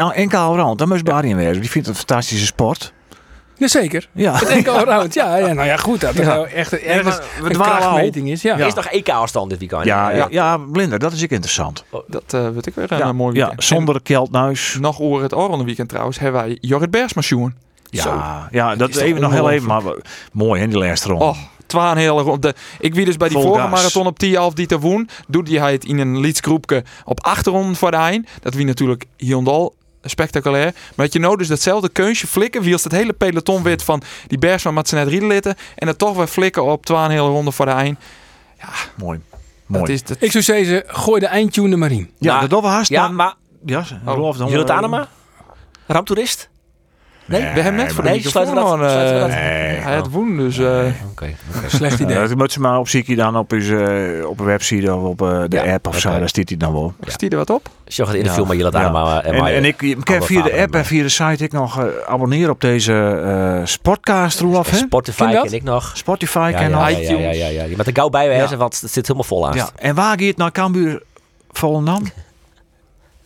[0.08, 0.80] ja enkel allround.
[0.80, 1.62] Dan moest Barry in wezen.
[1.62, 2.94] Die vindt het een fantastische sport.
[3.58, 4.10] Jazeker.
[4.12, 4.34] Ja.
[4.36, 5.14] Het enkel round.
[5.14, 6.02] Ja, ja, nou ja, goed.
[6.02, 6.34] Dat er Ja.
[6.34, 6.98] nou echt, maar
[7.40, 8.42] een, een krachtmeting is.
[8.42, 8.58] Ja.
[8.60, 9.86] Er is nog EK-afstand dit weekend.
[9.86, 11.84] Ja, ja, ja, Blinder, dat is ook interessant.
[12.08, 13.64] Dat uh, weet ik weer een Ja, eh, mooi ja, weekend.
[13.64, 14.74] zonder Keldnuis.
[14.76, 17.56] En nog over het Oranje weekend trouwens hebben wij Jorrit sjoen.
[17.92, 18.10] Zo.
[18.10, 19.68] Ja, ja, dat is is even nog heel even.
[19.68, 19.82] Maar
[20.32, 21.26] mooi, hè, die laatste ronde.
[21.26, 22.56] Oh, twaalf hele ronde.
[22.80, 23.76] Ik wie dus bij die Vol vorige gas.
[23.80, 25.10] marathon op 10 half die te woen.
[25.28, 28.28] Doet hij het in een lietsgroepje op achterronden voor de eind.
[28.42, 29.74] Dat wie natuurlijk Hiondal
[30.04, 30.74] spectaculair.
[30.74, 32.62] Maar dat je nou dus datzelfde keunsje flikken.
[32.62, 35.56] Wie als het hele peloton weet van die Bergsma met ze net rieden litten.
[35.76, 38.00] En dan toch weer flikken op 12 hele ronde voor de eind.
[38.98, 39.20] Mooi.
[39.68, 39.94] Dat Mooi.
[39.94, 42.12] is dat, Ik zou zeggen, gooi de eindtune er maar in.
[42.18, 43.16] ja, Nou, dat doen we haast Ja, dan.
[43.16, 43.34] maar
[43.66, 45.08] Ja, Rolf, dan Judith Anema?
[45.88, 46.50] Ramptoerist?
[47.26, 47.42] Nee?
[47.42, 49.28] We hebben net voor de Nee, sluiten dat- aan, eh, sluiten dat?
[49.28, 49.38] Nee.
[49.78, 50.58] Hij had woen, dus...
[50.58, 51.28] eh, Oké.
[51.68, 52.18] Slecht idee.
[52.18, 55.22] Ja, dan moet ze maar op je dan op, eh, op een website of op
[55.22, 56.10] eh, de Ja, app of zo.
[56.20, 56.94] Daar staat hij dan wel.
[57.06, 57.70] Stier er wat op?
[57.88, 58.50] Zo gaat het interview Ja.
[58.50, 58.80] met jullie Ja.
[58.84, 61.52] daar maar En, en ik je kan via de app en via de site ik
[61.52, 62.94] nog eh, abonneren op deze
[63.60, 64.70] eh Sportcast, Roelof.
[64.70, 64.78] hè?
[64.78, 65.44] Spotify Ken je dat?
[65.46, 65.92] ken ik nog.
[65.94, 66.90] Spotify Ja, ken ja, nog.
[66.90, 67.64] ja, ja, ja, ja, ja.
[67.64, 68.58] Je moet er gauw bij Ja.
[68.58, 69.56] want het zit helemaal vol aan.
[69.56, 69.70] Ja.
[69.76, 71.02] En waar gaat naar Cambuur
[71.52, 72.04] Volendam?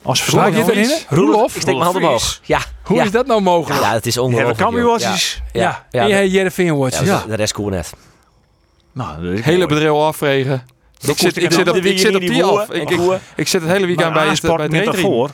[0.07, 0.91] Als verslag je erin?
[1.09, 1.55] Roelof?
[1.55, 2.39] Ik steek mijn hand omhoog.
[2.43, 2.59] Ja.
[2.83, 3.03] Hoe ja.
[3.03, 3.81] is dat nou mogelijk?
[3.81, 4.99] Ja, het is ongelooflijk.
[4.99, 5.09] Ja.
[5.09, 5.15] Ja,
[5.53, 7.05] Ja, ja, en de- jij Jereveen Watch.
[7.05, 7.93] ja, de rest koe net.
[8.93, 10.63] Nou, dat is Hele bedrijf afvregen.
[11.01, 12.69] Ik zit, ik, zit op, ik zit op die af.
[12.69, 12.99] Ik, ik,
[13.35, 15.29] ik zit het hele weekend bij, bij het daarvoor.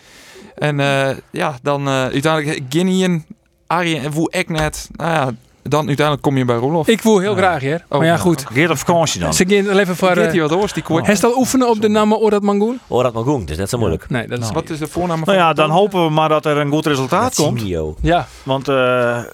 [0.55, 3.25] En eh, ja, dan uh, uiteindelijk Guinean,
[3.67, 4.89] Arjen en Woe ik net.
[4.91, 5.31] Nou ja,
[5.63, 6.87] dan uiteindelijk kom je bij Roelof.
[6.87, 7.85] Ik voel heel graag, Jer.
[7.89, 8.45] Maar ja, goed.
[8.51, 9.33] Geert op vakantie dan.
[9.33, 10.07] Ze gaan even voor...
[10.07, 11.01] Geert eh, hij wat oors, die koe.
[11.01, 12.79] Hij staat oefenen op de naam Orat Mangoen?
[12.87, 13.39] Oh, goed.
[13.41, 14.09] Het is net zo moeilijk.
[14.09, 14.51] Nee, dat is...
[14.51, 16.85] Wat is de voornaam van Nou ja, dan hopen we maar dat er een goed
[16.85, 17.61] resultaat komt.
[18.01, 18.27] Ja.
[18.43, 18.75] Want eh,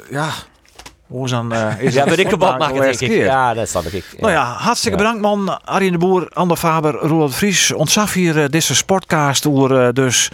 [0.10, 0.30] ja,
[1.08, 1.54] hoe is dan...
[1.54, 3.12] eh, is Ja, het ben ik kapot maken, de denk ik.
[3.12, 4.06] Ja, dat snap ik.
[4.20, 5.04] Nou ja, hartstikke Ja.
[5.04, 5.62] bedankt man.
[5.66, 7.72] Arjen de Boer, Ander Faber, Roland Vries.
[7.74, 10.30] Ontzag hier eh, deze sportcast over eh, dus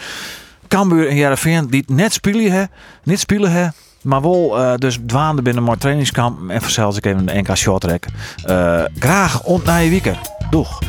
[0.68, 2.64] Cambuur en Jereveen die net spelen hè,
[3.04, 3.68] niet spelen hè,
[4.06, 7.82] maar wel eh, dus dwaande binnen mijn trainingskamp en vanzelfs ik even een NK short
[7.82, 8.06] track.
[8.44, 10.32] Eh, graag ont na je weekend.
[10.50, 10.80] Doeg.